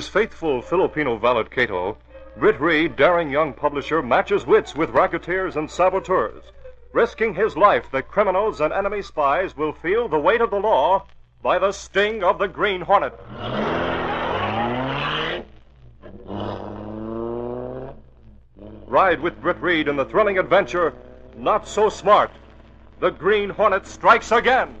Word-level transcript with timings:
His 0.00 0.08
faithful 0.08 0.62
Filipino 0.62 1.18
valet 1.18 1.44
Cato, 1.44 1.98
Britt 2.38 2.58
Reid, 2.58 2.96
daring 2.96 3.28
young 3.28 3.52
publisher, 3.52 4.00
matches 4.00 4.46
wits 4.46 4.74
with 4.74 4.88
racketeers 4.94 5.56
and 5.56 5.70
saboteurs. 5.70 6.42
Risking 6.94 7.34
his 7.34 7.54
life 7.54 7.84
that 7.92 8.08
criminals 8.08 8.62
and 8.62 8.72
enemy 8.72 9.02
spies 9.02 9.54
will 9.58 9.74
feel 9.74 10.08
the 10.08 10.18
weight 10.18 10.40
of 10.40 10.48
the 10.48 10.58
law 10.58 11.04
by 11.42 11.58
the 11.58 11.70
sting 11.70 12.24
of 12.24 12.38
the 12.38 12.46
Green 12.46 12.80
Hornet. 12.80 13.12
Ride 18.86 19.20
with 19.20 19.38
Britt 19.42 19.60
Reid 19.60 19.86
in 19.86 19.96
the 19.96 20.06
thrilling 20.06 20.38
adventure, 20.38 20.94
Not 21.36 21.68
So 21.68 21.90
Smart. 21.90 22.30
The 23.00 23.10
Green 23.10 23.50
Hornet 23.50 23.86
strikes 23.86 24.32
again. 24.32 24.74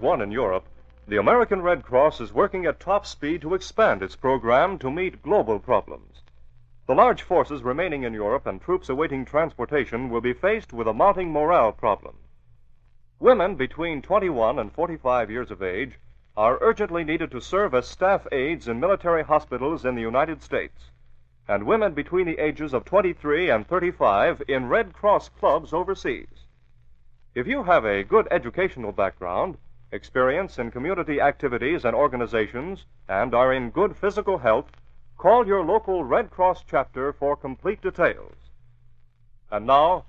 Won 0.00 0.22
in 0.22 0.30
Europe, 0.30 0.64
the 1.06 1.18
American 1.18 1.60
Red 1.60 1.82
Cross 1.82 2.20
is 2.20 2.32
working 2.32 2.66
at 2.66 2.80
top 2.80 3.04
speed 3.04 3.42
to 3.42 3.54
expand 3.54 4.02
its 4.02 4.16
program 4.16 4.78
to 4.78 4.90
meet 4.90 5.22
global 5.22 5.58
problems. 5.58 6.22
The 6.86 6.94
large 6.94 7.22
forces 7.22 7.62
remaining 7.62 8.04
in 8.04 8.14
Europe 8.14 8.46
and 8.46 8.60
troops 8.60 8.88
awaiting 8.88 9.24
transportation 9.24 10.08
will 10.08 10.20
be 10.20 10.32
faced 10.32 10.72
with 10.72 10.88
a 10.88 10.94
mounting 10.94 11.32
morale 11.32 11.72
problem. 11.72 12.16
Women 13.18 13.56
between 13.56 14.02
21 14.02 14.58
and 14.58 14.72
45 14.72 15.30
years 15.30 15.50
of 15.50 15.62
age 15.62 15.98
are 16.36 16.58
urgently 16.60 17.04
needed 17.04 17.30
to 17.32 17.40
serve 17.40 17.74
as 17.74 17.86
staff 17.86 18.26
aides 18.32 18.66
in 18.66 18.80
military 18.80 19.22
hospitals 19.22 19.84
in 19.84 19.94
the 19.94 20.00
United 20.00 20.42
States, 20.42 20.90
and 21.46 21.66
women 21.66 21.92
between 21.92 22.26
the 22.26 22.38
ages 22.38 22.72
of 22.72 22.84
23 22.84 23.50
and 23.50 23.66
35 23.66 24.42
in 24.48 24.68
Red 24.68 24.92
Cross 24.92 25.28
clubs 25.28 25.72
overseas. 25.72 26.46
If 27.34 27.46
you 27.46 27.64
have 27.64 27.84
a 27.84 28.04
good 28.04 28.26
educational 28.30 28.92
background, 28.92 29.58
experience 29.92 30.58
in 30.58 30.70
community 30.70 31.20
activities 31.20 31.84
and 31.84 31.94
organizations, 31.94 32.84
and 33.08 33.34
are 33.34 33.52
in 33.52 33.70
good 33.70 33.96
physical 33.96 34.38
health, 34.38 34.66
call 35.18 35.46
your 35.46 35.64
local 35.64 36.04
Red 36.04 36.30
Cross 36.30 36.64
chapter 36.70 37.12
for 37.12 37.36
complete 37.36 37.82
details. 37.82 38.34
And 39.50 39.66
now, 39.66 40.04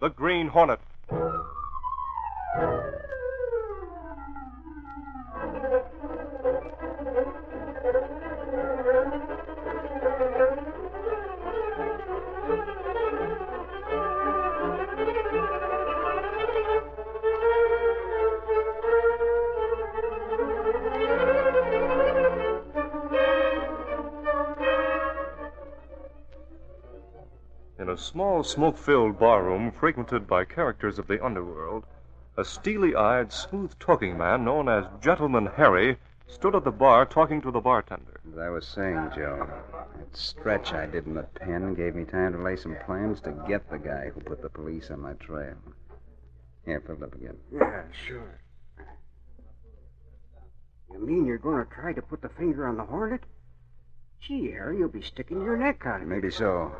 the 0.00 0.08
Green 0.08 0.48
Hornet. 0.48 0.80
In 27.78 27.90
a 27.90 27.96
small, 27.96 28.42
smoke 28.42 28.78
filled 28.78 29.18
barroom 29.18 29.70
frequented 29.70 30.26
by 30.26 30.46
characters 30.46 30.98
of 30.98 31.06
the 31.06 31.22
underworld, 31.22 31.84
a 32.36 32.44
steely 32.44 32.94
eyed, 32.94 33.30
smooth 33.32 33.78
talking 33.78 34.16
man 34.16 34.44
known 34.46 34.66
as 34.68 34.86
Gentleman 35.02 35.46
Harry 35.46 35.98
stood 36.26 36.54
at 36.54 36.64
the 36.64 36.72
bar 36.72 37.04
talking 37.04 37.42
to 37.42 37.50
the 37.50 37.60
bartender. 37.60 38.20
As 38.32 38.38
I 38.38 38.48
was 38.48 38.66
saying, 38.66 39.10
Joe, 39.14 39.46
that 39.96 40.16
stretch 40.16 40.72
I 40.72 40.86
did 40.86 41.06
in 41.06 41.14
the 41.14 41.22
pen 41.22 41.74
gave 41.74 41.94
me 41.94 42.04
time 42.04 42.32
to 42.32 42.42
lay 42.42 42.56
some 42.56 42.76
plans 42.86 43.20
to 43.22 43.32
get 43.46 43.68
the 43.68 43.78
guy 43.78 44.08
who 44.08 44.20
put 44.20 44.40
the 44.40 44.48
police 44.48 44.90
on 44.90 45.00
my 45.00 45.12
trail. 45.14 45.56
Here, 46.64 46.80
fill 46.80 46.96
it 46.96 47.02
up 47.02 47.14
again. 47.14 47.36
Yeah, 47.52 47.82
sure. 48.06 48.40
You 50.90 50.98
mean 51.06 51.26
you're 51.26 51.36
going 51.36 51.62
to 51.64 51.70
try 51.70 51.92
to 51.92 52.00
put 52.02 52.22
the 52.22 52.30
finger 52.30 52.66
on 52.66 52.78
the 52.78 52.84
hornet? 52.84 53.24
Gee, 54.20 54.50
Harry, 54.52 54.78
you'll 54.78 54.88
be 54.88 55.02
sticking 55.02 55.42
your 55.42 55.58
neck 55.58 55.82
out. 55.84 55.96
of 55.96 56.02
it. 56.02 56.06
Maybe 56.06 56.30
so. 56.30 56.74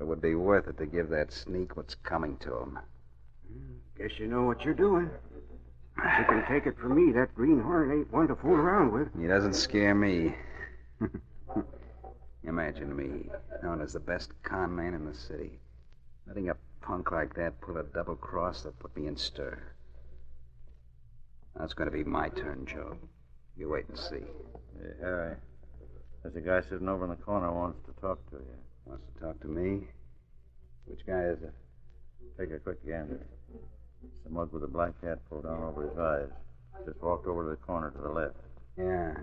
But 0.00 0.06
it 0.06 0.08
would 0.08 0.22
be 0.22 0.34
worth 0.34 0.66
it 0.66 0.78
to 0.78 0.86
give 0.86 1.10
that 1.10 1.30
sneak 1.30 1.76
what's 1.76 1.94
coming 1.94 2.38
to 2.38 2.56
him. 2.56 2.78
Hmm, 3.52 3.74
guess 3.98 4.18
you 4.18 4.28
know 4.28 4.44
what 4.44 4.64
you're 4.64 4.72
doing. 4.72 5.10
You 5.98 6.24
can 6.26 6.42
take 6.48 6.64
it 6.64 6.78
from 6.78 6.96
me, 6.96 7.12
that 7.12 7.34
green 7.34 7.60
hornet 7.60 7.94
ain't 7.94 8.12
one 8.12 8.26
to 8.28 8.34
fool 8.36 8.54
around 8.54 8.92
with. 8.92 9.08
He 9.20 9.26
doesn't 9.26 9.52
scare 9.52 9.94
me. 9.94 10.34
Imagine 12.44 12.96
me, 12.96 13.28
known 13.62 13.82
as 13.82 13.92
the 13.92 14.00
best 14.00 14.32
con 14.42 14.74
man 14.74 14.94
in 14.94 15.04
the 15.04 15.12
city, 15.12 15.60
letting 16.26 16.48
a 16.48 16.56
punk 16.80 17.12
like 17.12 17.34
that 17.34 17.60
pull 17.60 17.76
a 17.76 17.82
double 17.82 18.16
cross 18.16 18.62
that 18.62 18.78
put 18.78 18.96
me 18.96 19.06
in 19.06 19.18
stir. 19.18 19.60
Now 21.58 21.64
it's 21.64 21.74
going 21.74 21.90
to 21.90 21.96
be 21.96 22.04
my 22.04 22.30
turn, 22.30 22.64
Joe. 22.64 22.96
You 23.54 23.68
wait 23.68 23.86
and 23.90 23.98
see. 23.98 24.24
Hey, 24.80 24.92
Harry. 25.02 25.36
There's 26.22 26.36
a 26.36 26.40
guy 26.40 26.62
sitting 26.62 26.88
over 26.88 27.04
in 27.04 27.10
the 27.10 27.16
corner 27.16 27.52
wants 27.52 27.80
to 27.84 28.00
talk 28.00 28.18
to 28.30 28.36
you. 28.36 28.69
Wants 28.90 29.04
to 29.14 29.20
talk 29.24 29.40
to 29.42 29.46
me? 29.46 29.86
Which 30.86 31.06
guy 31.06 31.22
is 31.26 31.38
it? 31.44 31.54
Take 32.36 32.50
a 32.50 32.58
quick 32.58 32.84
gander. 32.84 33.24
The 34.24 34.30
mug 34.30 34.52
with 34.52 34.64
a 34.64 34.66
black 34.66 35.00
hat 35.00 35.20
pulled 35.28 35.44
down 35.44 35.62
over 35.62 35.88
his 35.88 35.96
eyes. 35.96 36.84
Just 36.84 37.00
walked 37.00 37.28
over 37.28 37.44
to 37.44 37.50
the 37.50 37.56
corner 37.64 37.92
to 37.92 37.98
the 37.98 38.08
left. 38.08 38.34
Yeah, 38.76 39.14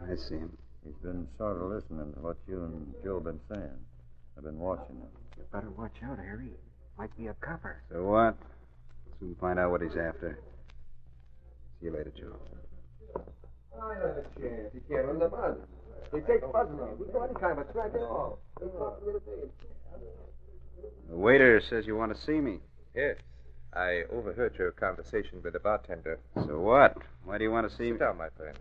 I 0.00 0.14
see 0.14 0.36
him. 0.36 0.56
He's 0.84 0.94
been 1.02 1.26
sort 1.38 1.56
of 1.56 1.70
listening 1.72 2.12
to 2.14 2.20
what 2.20 2.36
you 2.46 2.62
and 2.62 2.94
Joe 3.02 3.14
have 3.14 3.24
been 3.24 3.40
saying. 3.52 3.78
I've 4.38 4.44
been 4.44 4.60
watching 4.60 4.96
him. 4.96 5.08
You 5.36 5.42
better 5.52 5.70
watch 5.70 5.96
out, 6.04 6.18
Harry. 6.18 6.52
Might 6.96 7.16
be 7.16 7.26
a 7.26 7.34
copper. 7.34 7.82
So 7.90 8.04
what? 8.04 8.36
Soon 9.18 9.34
find 9.40 9.58
out 9.58 9.72
what 9.72 9.82
he's 9.82 9.96
after. 9.96 10.38
See 11.80 11.86
you 11.86 11.92
later, 11.92 12.12
Joe. 12.16 12.38
I 13.82 13.94
have 13.94 14.04
a 14.04 14.22
chance. 14.38 14.70
You 14.72 14.82
can't 14.88 15.06
run 15.06 15.18
the 15.18 15.28
buzz. 15.28 15.56
They 16.12 16.20
take 16.20 16.40
buzzing. 16.52 16.78
We 16.98 17.06
go 17.12 17.22
any 17.22 17.34
kind 17.34 17.58
of 17.58 17.68
a 17.68 17.72
track 17.72 17.92
at 17.94 18.00
all. 18.00 18.38
The 21.08 21.16
waiter 21.16 21.60
says 21.68 21.86
you 21.86 21.96
want 21.96 22.14
to 22.14 22.20
see 22.20 22.40
me. 22.40 22.58
Yes. 22.94 23.16
I 23.72 24.02
overheard 24.10 24.56
your 24.58 24.72
conversation 24.72 25.40
with 25.42 25.52
the 25.52 25.60
bartender. 25.60 26.18
So 26.34 26.58
what? 26.60 26.96
Why 27.24 27.38
do 27.38 27.44
you 27.44 27.52
want 27.52 27.68
to 27.70 27.76
see 27.76 27.84
Sit 27.84 27.92
me? 27.94 27.98
down, 27.98 28.18
my 28.18 28.28
friend. 28.36 28.58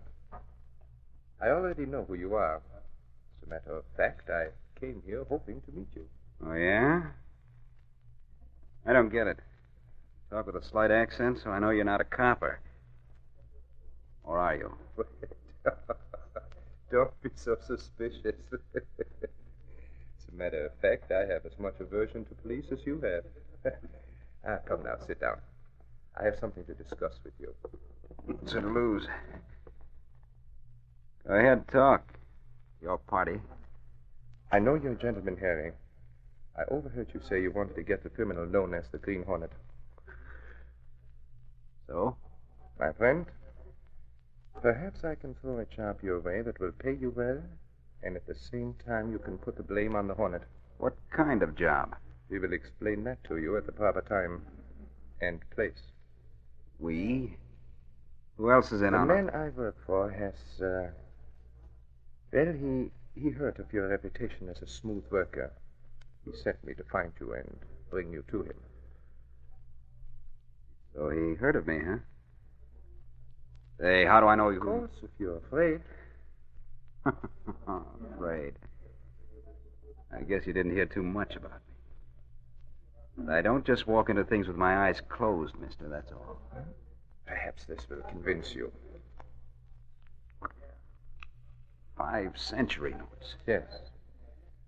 I 1.42 1.48
already 1.48 1.86
know 1.86 2.06
who 2.08 2.14
you 2.16 2.36
are. 2.36 2.58
As 2.58 3.48
a 3.48 3.50
matter 3.50 3.78
of 3.78 3.84
fact, 3.98 4.30
I 4.30 4.48
came 4.80 5.02
here 5.06 5.24
hoping 5.28 5.62
to 5.62 5.72
meet 5.72 5.88
you. 5.96 6.06
Oh, 6.46 6.54
yeah? 6.54 7.02
I 8.86 8.94
don't 8.94 9.10
get 9.10 9.26
it. 9.28 9.40
Talk 10.30 10.46
with 10.46 10.56
a 10.56 10.64
slight 10.64 10.92
accent, 10.92 11.40
so 11.44 11.50
I 11.50 11.60
know 11.60 11.72
you're 11.72 11.86
not 11.86 12.02
a 12.02 12.06
copper. 12.06 12.60
Or 14.24 14.38
are 14.38 14.56
you? 14.56 14.74
Don't 16.92 17.22
be 17.22 17.30
so 17.36 17.56
suspicious. 17.66 18.36
as 18.76 18.84
a 20.32 20.36
matter 20.36 20.66
of 20.66 20.72
fact, 20.82 21.12
I 21.12 21.32
have 21.32 21.46
as 21.46 21.58
much 21.60 21.76
aversion 21.80 22.26
to 22.26 22.36
police 22.36 22.66
as 22.72 22.80
you 22.86 23.00
have. 23.02 23.74
ah, 24.48 24.58
come 24.66 24.84
now, 24.84 24.96
sit 25.06 25.20
down. 25.22 25.38
I 26.20 26.26
have 26.26 26.38
something 26.40 26.66
to 26.66 26.74
discuss 26.74 27.20
with 27.24 27.34
you. 27.40 27.54
What's 28.26 28.54
to 28.54 28.62
lose? 28.62 29.08
Go 31.28 31.36
ahead, 31.36 31.68
talk. 31.68 32.04
Your 32.82 32.98
party. 32.98 33.40
I 34.52 34.60
know 34.60 34.76
you're 34.76 34.94
a 34.94 34.96
gentleman, 34.96 35.38
Harry. 35.38 35.72
I 36.58 36.64
overheard 36.72 37.10
you 37.14 37.22
say 37.30 37.42
you 37.42 37.52
wanted 37.52 37.76
to 37.76 37.84
get 37.84 38.04
the 38.04 38.10
criminal 38.10 38.46
known 38.46 38.74
as 38.74 38.90
the 38.90 38.98
Green 38.98 39.24
Hornet. 39.24 39.52
So? 41.88 42.16
My 42.80 42.92
friend, 42.94 43.26
perhaps 44.62 45.04
I 45.04 45.16
can 45.16 45.36
throw 45.36 45.60
a 45.60 45.66
job 45.66 45.98
your 46.04 46.20
way 46.20 46.42
that 46.42 46.60
will 46.60 46.72
pay 46.72 46.94
you 46.94 47.12
well, 47.16 47.42
and 48.04 48.16
at 48.16 48.28
the 48.28 48.36
same 48.36 48.76
time 48.86 49.12
you 49.12 49.20
can 49.20 49.38
put 49.38 49.56
the 49.58 49.64
blame 49.64 49.96
on 49.96 50.08
the 50.08 50.14
Hornet. 50.14 50.44
What 50.78 50.96
kind 51.12 51.44
of 51.44 51.56
job? 51.56 51.96
We 52.30 52.40
will 52.40 52.54
explain 52.54 53.04
that 53.06 53.24
to 53.26 53.38
you 53.38 53.58
at 53.58 53.66
the 53.66 53.72
proper 53.72 54.02
time 54.02 54.46
and 55.22 55.40
place. 55.50 55.92
We? 56.80 57.38
Who 58.38 58.52
else 58.52 58.72
is 58.72 58.82
in 58.82 58.94
the 58.94 59.00
on 59.00 59.08
man? 59.08 59.30
I 59.32 59.50
work 59.50 59.76
for 59.86 60.10
has, 60.10 60.62
uh, 60.62 60.92
well, 62.32 62.54
he 62.54 62.92
he 63.20 63.32
heard 63.32 63.60
of 63.60 63.74
your 63.74 63.90
reputation 63.90 64.48
as 64.50 64.62
a 64.62 64.68
smooth 64.68 65.04
worker. 65.12 65.52
He 66.26 66.32
sent 66.38 66.64
me 66.64 66.74
to 66.76 66.84
find 66.86 67.12
you 67.20 67.34
and 67.34 67.60
bring 67.90 68.14
you 68.14 68.24
to 68.32 68.44
him. 68.44 68.56
So 70.94 71.10
he 71.10 71.36
heard 71.36 71.56
of 71.56 71.68
me, 71.68 71.80
huh? 71.86 71.98
Hey, 73.80 74.06
how 74.06 74.20
do 74.20 74.28
I 74.28 74.36
know 74.36 74.50
you? 74.50 74.58
Of 74.58 74.64
course, 74.64 74.92
if 75.04 75.10
you're 75.18 75.38
afraid. 75.38 75.82
Afraid. 78.16 78.56
I 80.14 80.22
guess 80.22 80.46
you 80.46 80.52
didn't 80.52 80.74
hear 80.74 80.86
too 80.86 81.04
much 81.04 81.36
about 81.38 81.52
me. 81.52 83.26
But 83.26 83.36
I 83.36 83.42
don't 83.42 83.66
just 83.66 83.88
walk 83.88 84.10
into 84.10 84.26
things 84.26 84.48
with 84.48 84.58
my 84.58 84.88
eyes 84.88 85.02
closed, 85.08 85.56
mister, 85.60 85.88
that's 85.88 86.12
all. 86.12 86.42
Perhaps 87.26 87.66
this 87.66 87.88
will 87.90 88.02
convince 88.10 88.54
you. 88.54 88.72
Five 91.98 92.38
century 92.38 92.92
notes. 92.92 93.36
Yes. 93.48 93.64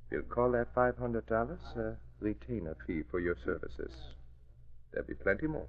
We'll 0.10 0.22
call 0.24 0.52
that 0.52 0.74
five 0.74 0.98
hundred 0.98 1.26
dollars 1.28 1.62
a 1.76 1.96
retainer 2.20 2.76
fee 2.86 3.04
for 3.10 3.20
your 3.20 3.38
services. 3.44 3.92
There'll 4.92 5.08
be 5.08 5.16
plenty 5.16 5.48
more 5.48 5.68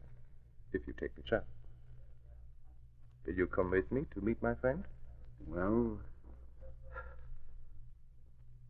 if 0.73 0.83
you 0.87 0.93
take 0.99 1.15
the 1.17 1.23
job. 1.23 1.45
Will 3.27 3.35
you 3.35 3.47
come 3.47 3.71
with 3.71 3.91
me 3.93 4.07
to 4.15 4.21
meet 4.21 4.43
my 4.43 4.55
friend? 4.55 4.85
Well. 5.47 5.99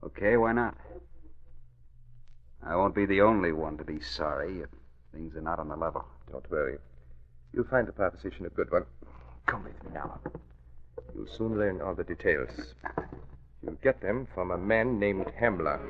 Okay, 0.04 0.36
why 0.36 0.52
not? 0.52 0.76
I 2.64 2.76
won't 2.76 2.94
be 2.94 3.06
the 3.06 3.22
only 3.22 3.52
one 3.52 3.76
to 3.78 3.84
be 3.84 4.00
sorry 4.00 4.60
if 4.60 4.68
things 5.12 5.34
are 5.36 5.40
not 5.40 5.58
on 5.58 5.68
the 5.68 5.76
level. 5.76 6.04
Don't 6.30 6.48
worry. 6.50 6.78
You'll 7.52 7.64
find 7.64 7.86
the 7.86 7.92
proposition 7.92 8.46
a 8.46 8.50
good 8.50 8.70
one. 8.70 8.84
Come 9.46 9.64
with 9.64 9.82
me 9.84 9.90
now. 9.94 10.20
You'll 11.14 11.26
soon 11.26 11.58
learn 11.58 11.80
all 11.80 11.94
the 11.94 12.04
details. 12.04 12.74
You'll 13.62 13.78
get 13.82 14.00
them 14.00 14.26
from 14.34 14.50
a 14.50 14.58
man 14.58 14.98
named 14.98 15.26
Hamler. 15.40 15.80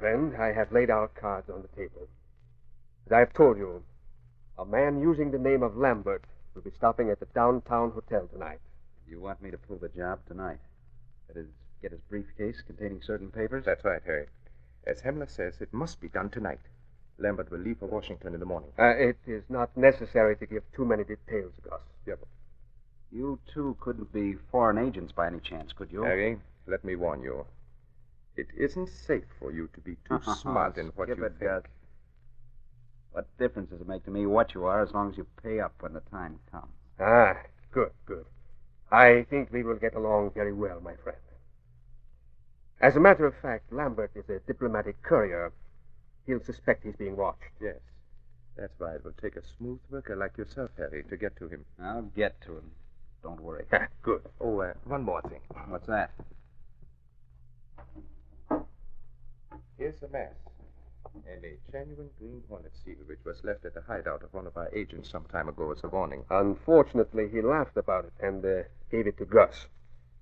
Friend, 0.00 0.34
I 0.36 0.52
have 0.52 0.72
laid 0.72 0.90
out 0.90 1.14
cards 1.14 1.50
on 1.50 1.62
the 1.62 1.68
table. 1.76 2.08
As 3.06 3.12
I 3.12 3.18
have 3.18 3.34
told 3.34 3.58
you, 3.58 3.82
a 4.58 4.64
man 4.64 4.98
using 4.98 5.30
the 5.30 5.38
name 5.38 5.62
of 5.62 5.76
Lambert 5.76 6.24
will 6.54 6.62
be 6.62 6.70
stopping 6.70 7.10
at 7.10 7.20
the 7.20 7.26
downtown 7.34 7.90
hotel 7.90 8.26
tonight. 8.32 8.60
You 9.06 9.20
want 9.20 9.42
me 9.42 9.50
to 9.50 9.58
pull 9.58 9.76
the 9.76 9.88
job 9.90 10.20
tonight? 10.26 10.58
That 11.28 11.38
is, 11.38 11.46
get 11.82 11.92
his 11.92 12.00
briefcase 12.08 12.62
containing 12.66 13.02
certain 13.06 13.30
papers? 13.30 13.64
That's 13.66 13.84
right, 13.84 14.00
Harry. 14.04 14.26
As 14.86 15.02
Hamler 15.02 15.30
says, 15.30 15.60
it 15.60 15.72
must 15.72 16.00
be 16.00 16.08
done 16.08 16.30
tonight. 16.30 16.60
Lambert 17.18 17.50
will 17.50 17.58
leave 17.58 17.78
for 17.78 17.86
Washington 17.86 18.32
in 18.32 18.40
the 18.40 18.46
morning. 18.46 18.70
Uh, 18.78 18.96
it 18.96 19.18
is 19.26 19.44
not 19.50 19.76
necessary 19.76 20.36
to 20.36 20.46
give 20.46 20.62
too 20.74 20.86
many 20.86 21.04
details, 21.04 21.52
Gus. 21.68 21.80
Yep. 22.06 22.20
You 23.12 23.38
two 23.52 23.76
couldn't 23.80 24.12
be 24.12 24.36
foreign 24.50 24.78
agents 24.78 25.12
by 25.12 25.26
any 25.26 25.40
chance, 25.40 25.72
could 25.72 25.92
you? 25.92 26.02
Harry, 26.04 26.38
let 26.66 26.84
me 26.84 26.96
warn 26.96 27.22
you. 27.22 27.44
It 28.40 28.48
isn't 28.56 28.88
safe 28.88 29.26
for 29.38 29.52
you 29.52 29.68
to 29.74 29.80
be 29.80 29.96
too 30.08 30.18
smart 30.22 30.78
in 30.78 30.86
what 30.96 31.08
Skip 31.08 31.18
you 31.18 31.24
it, 31.24 31.28
think. 31.38 31.50
Gus. 31.50 31.62
What 33.12 33.26
difference 33.38 33.68
does 33.68 33.82
it 33.82 33.86
make 33.86 34.02
to 34.06 34.10
me 34.10 34.24
what 34.24 34.54
you 34.54 34.64
are 34.64 34.80
as 34.82 34.94
long 34.94 35.10
as 35.10 35.18
you 35.18 35.26
pay 35.42 35.60
up 35.60 35.74
when 35.80 35.92
the 35.92 36.00
time 36.00 36.40
comes? 36.50 36.72
Ah, 36.98 37.36
good, 37.70 37.90
good. 38.06 38.24
I 38.90 39.26
think 39.28 39.52
we 39.52 39.62
will 39.62 39.76
get 39.76 39.94
along 39.94 40.30
very 40.30 40.54
well, 40.54 40.80
my 40.80 40.94
friend. 40.96 41.18
As 42.80 42.96
a 42.96 43.00
matter 43.00 43.26
of 43.26 43.34
fact, 43.42 43.70
Lambert 43.74 44.12
is 44.14 44.30
a 44.30 44.38
diplomatic 44.46 45.02
courier. 45.02 45.52
He'll 46.26 46.42
suspect 46.42 46.84
he's 46.84 46.96
being 46.96 47.16
watched. 47.18 47.52
Yes. 47.60 47.76
That's 48.56 48.72
why 48.78 48.94
it 48.94 49.04
will 49.04 49.12
take 49.20 49.36
a 49.36 49.42
smooth 49.58 49.80
worker 49.90 50.16
like 50.16 50.38
yourself, 50.38 50.70
Harry, 50.78 51.04
to 51.10 51.16
get 51.18 51.36
to 51.36 51.48
him. 51.48 51.66
I'll 51.78 52.08
get 52.16 52.40
to 52.46 52.52
him. 52.56 52.70
Don't 53.22 53.42
worry. 53.42 53.66
good. 54.02 54.22
Oh, 54.40 54.60
uh, 54.60 54.72
one 54.84 55.02
more 55.02 55.20
thing. 55.20 55.40
What's 55.68 55.88
that? 55.88 56.12
Here's 59.80 60.02
a 60.02 60.08
mask. 60.08 60.36
And 61.26 61.42
a 61.42 61.56
genuine 61.72 62.10
green 62.18 62.42
hornet 62.50 62.76
seal 62.84 62.98
which 63.06 63.24
was 63.24 63.42
left 63.42 63.64
at 63.64 63.72
the 63.72 63.80
hideout 63.80 64.22
of 64.22 64.34
one 64.34 64.46
of 64.46 64.54
our 64.54 64.68
agents 64.74 65.08
some 65.08 65.24
time 65.24 65.48
ago 65.48 65.72
as 65.72 65.82
a 65.82 65.88
warning. 65.88 66.22
Unfortunately, 66.28 67.30
he 67.30 67.40
laughed 67.40 67.78
about 67.78 68.04
it 68.04 68.12
and 68.20 68.44
uh, 68.44 68.64
gave 68.90 69.06
it 69.06 69.16
to 69.16 69.24
Gus. 69.24 69.68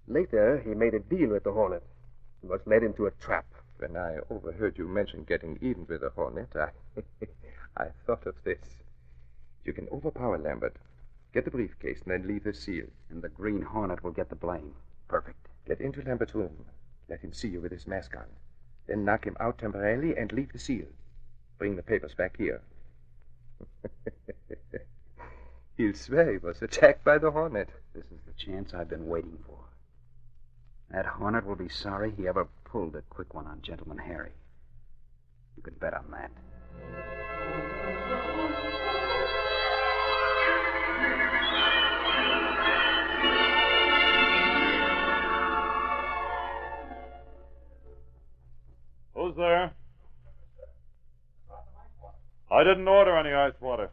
Later, 0.06 0.62
he 0.64 0.74
made 0.74 0.94
a 0.94 1.00
deal 1.00 1.30
with 1.30 1.42
the 1.42 1.50
Hornet 1.50 1.82
and 2.40 2.50
was 2.52 2.60
led 2.66 2.84
into 2.84 3.06
a 3.06 3.10
trap. 3.10 3.46
When 3.78 3.96
I 3.96 4.18
overheard 4.30 4.78
you 4.78 4.86
mention 4.86 5.24
getting 5.24 5.58
even 5.60 5.86
with 5.88 6.02
the 6.02 6.10
hornet, 6.10 6.54
I, 6.54 6.68
I 7.76 7.86
thought 8.06 8.26
of 8.26 8.36
this. 8.44 8.62
You 9.64 9.72
can 9.72 9.88
overpower 9.88 10.38
Lambert, 10.38 10.76
get 11.34 11.44
the 11.44 11.50
briefcase, 11.50 12.02
and 12.02 12.12
then 12.12 12.28
leave 12.28 12.44
the 12.44 12.54
seal. 12.54 12.86
And 13.10 13.22
the 13.22 13.28
Green 13.28 13.62
Hornet 13.62 14.04
will 14.04 14.12
get 14.12 14.28
the 14.28 14.36
blame. 14.36 14.76
Perfect. 15.08 15.48
Get 15.66 15.80
into 15.80 16.02
Lambert's 16.02 16.36
room. 16.36 16.64
Let 17.08 17.22
him 17.22 17.32
see 17.32 17.48
you 17.48 17.60
with 17.60 17.72
his 17.72 17.88
mask 17.88 18.16
on. 18.16 18.26
Then 18.88 19.04
knock 19.04 19.24
him 19.24 19.36
out 19.38 19.58
temporarily 19.58 20.16
and 20.16 20.32
leave 20.32 20.52
the 20.52 20.58
seal. 20.58 20.86
Bring 21.58 21.76
the 21.76 21.82
papers 21.82 22.14
back 22.14 22.36
here. 22.36 22.62
He'll 25.76 25.94
swear 25.94 26.32
he 26.32 26.38
was 26.38 26.60
attacked 26.62 27.04
by 27.04 27.18
the 27.18 27.30
hornet. 27.30 27.68
This 27.94 28.06
is 28.06 28.20
the 28.26 28.32
chance 28.32 28.74
I've 28.74 28.88
been 28.88 29.06
waiting 29.06 29.38
for. 29.46 29.58
That 30.90 31.06
Hornet 31.06 31.44
will 31.44 31.54
be 31.54 31.68
sorry 31.68 32.12
he 32.16 32.26
ever 32.26 32.48
pulled 32.64 32.96
a 32.96 33.02
quick 33.02 33.34
one 33.34 33.46
on 33.46 33.60
Gentleman 33.62 33.98
Harry. 33.98 34.32
You 35.56 35.62
can 35.62 35.74
bet 35.74 35.92
on 35.94 36.10
that. 36.10 36.30
Who's 49.18 49.34
there? 49.34 49.72
I 52.52 52.62
didn't 52.62 52.86
order 52.86 53.18
any 53.18 53.32
ice 53.34 53.52
water. 53.60 53.90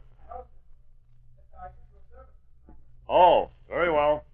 Oh, 3.08 3.50
very 3.68 3.90
well. 3.90 4.24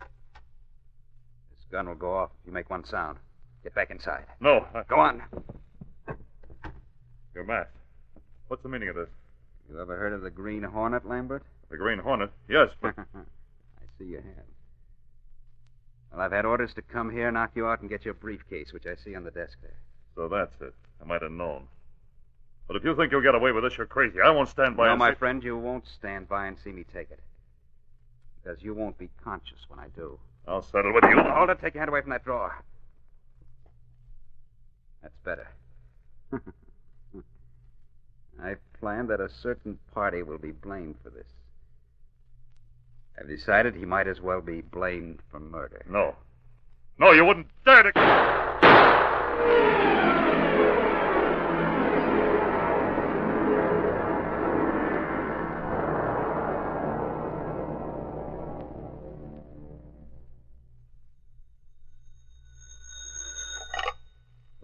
This 0.00 0.08
gun 1.70 1.88
will 1.88 1.94
go 1.94 2.16
off 2.16 2.30
if 2.40 2.46
you 2.46 2.52
make 2.54 2.70
one 2.70 2.86
sound. 2.86 3.18
Get 3.62 3.74
back 3.74 3.90
inside. 3.90 4.24
No. 4.40 4.66
I- 4.74 4.84
Go 4.88 4.96
on. 4.98 5.22
Your 7.34 7.44
mask. 7.44 7.68
What's 8.48 8.62
the 8.62 8.70
meaning 8.70 8.88
of 8.88 8.96
this? 8.96 9.10
You 9.68 9.78
ever 9.78 9.94
heard 9.98 10.14
of 10.14 10.22
the 10.22 10.30
Green 10.30 10.62
Hornet, 10.62 11.06
Lambert? 11.06 11.42
The 11.70 11.76
Green 11.76 11.98
Hornet? 11.98 12.30
Yes, 12.48 12.68
but. 12.80 12.94
I 12.98 13.84
see 13.98 14.06
you 14.06 14.16
have. 14.16 14.44
Well, 16.12 16.20
I've 16.20 16.32
had 16.32 16.44
orders 16.44 16.74
to 16.74 16.82
come 16.82 17.10
here, 17.10 17.30
knock 17.30 17.52
you 17.54 17.66
out, 17.66 17.80
and 17.80 17.88
get 17.90 18.04
your 18.04 18.14
briefcase, 18.14 18.72
which 18.72 18.86
I 18.86 18.94
see 18.96 19.14
on 19.14 19.24
the 19.24 19.30
desk 19.30 19.58
there. 19.62 19.76
So 20.16 20.28
that's 20.28 20.54
it. 20.60 20.74
I 21.00 21.04
might 21.06 21.22
have 21.22 21.30
known. 21.32 21.68
But 22.66 22.76
if 22.76 22.84
you 22.84 22.94
think 22.96 23.10
you'll 23.12 23.22
get 23.22 23.34
away 23.34 23.52
with 23.52 23.64
this, 23.64 23.76
you're 23.76 23.86
crazy. 23.86 24.20
I 24.20 24.30
won't 24.30 24.48
stand 24.48 24.76
by 24.76 24.86
no, 24.86 24.90
and 24.92 24.98
my 24.98 25.10
see- 25.10 25.16
friend, 25.16 25.42
you 25.42 25.56
won't 25.56 25.86
stand 25.86 26.28
by 26.28 26.46
and 26.46 26.56
see 26.62 26.70
me 26.72 26.84
take 26.92 27.10
it. 27.10 27.20
Because 28.42 28.62
you 28.62 28.74
won't 28.74 28.96
be 28.98 29.08
conscious 29.22 29.58
when 29.68 29.78
I 29.78 29.88
do. 29.94 30.18
I'll 30.48 30.62
settle 30.62 30.92
with 30.94 31.04
you. 31.04 31.16
Hold 31.20 31.50
it. 31.50 31.60
Take 31.60 31.74
your 31.74 31.82
hand 31.82 31.90
away 31.90 32.00
from 32.00 32.10
that 32.10 32.24
drawer. 32.24 32.54
That's 35.02 35.18
better. 35.24 35.48
I've 38.42 38.58
planned 38.80 39.10
that 39.10 39.20
a 39.20 39.28
certain 39.28 39.78
party 39.92 40.22
will 40.22 40.38
be 40.38 40.52
blamed 40.52 40.96
for 41.02 41.10
this. 41.10 41.26
I've 43.20 43.28
decided 43.28 43.74
he 43.74 43.84
might 43.84 44.08
as 44.08 44.20
well 44.20 44.40
be 44.40 44.62
blamed 44.62 45.20
for 45.30 45.38
murder. 45.38 45.84
No. 45.88 46.16
No, 46.98 47.12
you 47.12 47.24
wouldn't 47.24 47.48
dare 47.66 47.82
to. 47.82 47.92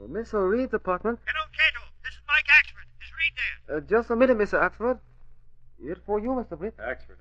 Miss 0.09 0.33
O'Reid's 0.33 0.73
apartment. 0.73 1.19
Hello, 1.27 1.45
Kato. 1.53 1.85
This 2.03 2.15
is 2.15 2.21
Mike 2.27 2.47
Axford. 2.49 2.89
Is 3.05 3.13
Reid 3.13 3.33
there? 3.37 3.77
Uh, 3.77 3.81
just 3.81 4.11
a 4.11 4.17
minute, 4.17 4.39
Mr. 4.39 4.59
Axford. 4.59 4.99
Here 5.79 5.99
for 6.07 6.19
you, 6.19 6.31
Mr. 6.31 6.59
Britt. 6.59 6.75
Axford, 6.79 7.21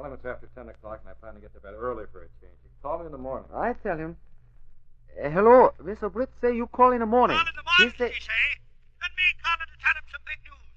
Tell 0.00 0.08
him 0.08 0.16
it's 0.16 0.24
after 0.24 0.48
10 0.56 0.72
o'clock 0.72 1.04
and 1.04 1.12
I 1.12 1.14
plan 1.20 1.36
to 1.36 1.40
get 1.44 1.52
to 1.52 1.60
bed 1.60 1.76
early 1.76 2.08
for 2.08 2.24
a 2.24 2.28
change. 2.40 2.56
You 2.64 2.72
can 2.72 2.80
call 2.80 3.04
me 3.04 3.06
in 3.06 3.12
the 3.12 3.20
morning. 3.20 3.44
I 3.52 3.76
tell 3.84 4.00
him. 4.00 4.16
Uh, 5.12 5.28
hello, 5.28 5.76
Mr. 5.76 6.08
Britt 6.08 6.32
say 6.40 6.56
you 6.56 6.64
call 6.72 6.96
in 6.96 7.04
the 7.04 7.06
morning. 7.06 7.36
Call 7.36 7.44
in 7.44 7.52
the 7.52 7.68
morning, 7.68 7.92
He 7.92 7.98
say- 8.00 8.14
he 8.16 8.20
say. 8.24 8.44
And 9.04 9.12
me 9.12 9.26
calling 9.44 9.68
to 9.68 9.76
tell 9.76 9.92
him 10.00 10.06
some 10.08 10.24
big 10.24 10.40
news. 10.40 10.72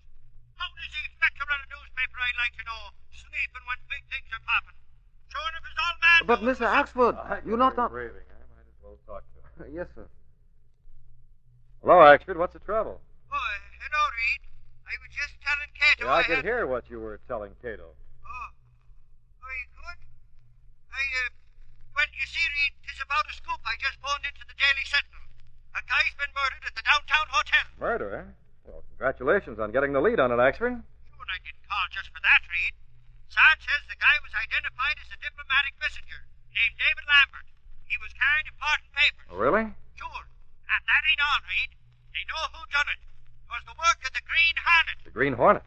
How 0.59 0.67
does 0.75 0.91
he 0.91 1.07
expect 1.07 1.39
to 1.39 1.43
run 1.47 1.55
a 1.55 1.67
newspaper, 1.71 2.17
I'd 2.19 2.35
like 2.43 2.51
to 2.59 2.65
know, 2.67 2.81
sleeping 3.15 3.63
when 3.63 3.79
big 3.87 4.03
things 4.11 4.27
are 4.35 4.43
popping? 4.43 4.75
Sure, 5.31 5.51
if 5.55 5.63
it's 5.71 5.79
all 5.79 5.95
man 6.03 6.19
But, 6.27 6.39
news, 6.43 6.59
Mr. 6.59 6.67
Axford, 6.67 7.15
you're 7.47 7.55
not 7.63 7.79
on... 7.79 7.95
raving. 7.95 8.27
I 8.27 8.43
might 8.59 8.67
as 8.67 8.75
well 8.83 8.99
talk 9.07 9.23
to 9.23 9.39
him. 9.39 9.71
yes, 9.79 9.87
sir. 9.95 10.03
Hello, 11.79 12.03
Axford. 12.03 12.35
What's 12.35 12.59
the 12.59 12.63
trouble? 12.67 12.99
Oh, 13.31 13.39
hello, 13.87 14.03
Reid. 14.19 14.43
I 14.83 14.99
was 14.99 15.11
just 15.15 15.39
telling 15.39 15.71
Kato 15.79 16.11
Yeah, 16.11 16.11
I 16.11 16.19
I 16.19 16.23
could 16.27 16.43
had... 16.43 16.45
hear 16.51 16.67
what 16.67 16.83
you 16.91 16.99
were 16.99 17.23
telling 17.31 17.55
Kato. 17.63 17.87
Oh. 17.87 18.47
Very 19.43 19.67
good. 19.75 19.99
I, 20.92 20.92
uh... 21.03 21.31
Well, 21.93 22.09
you 22.09 22.25
see, 22.25 22.41
Reid, 22.41 22.73
it's 22.89 23.01
about 23.03 23.29
a 23.29 23.33
scoop 23.37 23.61
I 23.63 23.77
just 23.77 24.01
phoned 24.01 24.25
into 24.25 24.41
the 24.49 24.57
Daily 24.57 24.85
Sentinel. 24.87 25.29
A 25.77 25.81
guy's 25.85 26.15
been 26.17 26.33
murdered 26.33 26.65
at 26.65 26.73
the 26.73 26.85
downtown 26.85 27.27
hotel. 27.29 27.65
Murder, 27.77 28.09
eh? 28.17 28.27
Well, 28.65 28.81
congratulations 28.93 29.61
on 29.61 29.69
getting 29.69 29.93
the 29.93 30.01
lead 30.01 30.17
on 30.17 30.33
it, 30.33 30.41
Axford. 30.41 30.79
Sure, 30.79 31.21
and 31.21 31.31
I 31.33 31.39
didn't 31.45 31.65
call 31.69 31.85
just 31.93 32.09
for 32.09 32.21
that, 32.21 32.41
Reid. 32.49 32.73
Sarge 33.29 33.61
says 33.65 33.81
the 33.89 33.97
guy 33.97 34.15
was 34.21 34.33
identified 34.37 34.97
as 35.01 35.09
a 35.09 35.19
diplomatic 35.21 35.73
messenger 35.81 36.21
named 36.53 36.75
David 36.77 37.05
Lambert. 37.09 37.47
He 37.89 37.97
was 37.97 38.13
carrying 38.13 38.47
important 38.49 38.89
papers. 38.93 39.27
Oh, 39.33 39.37
really? 39.41 39.65
Sure. 39.97 40.23
And 40.69 40.81
that 40.85 41.01
ain't 41.09 41.21
all, 41.21 41.41
Reid. 41.45 41.71
They 42.13 42.23
know 42.29 42.43
who 42.53 42.61
done 42.69 42.89
it. 42.93 43.01
It 43.01 43.49
was 43.49 43.65
the 43.65 43.77
work 43.77 43.99
of 44.05 44.13
the 44.13 44.23
Green 44.25 44.55
Hornet. 44.61 44.97
The 45.05 45.13
Green 45.13 45.33
Hornet. 45.33 45.65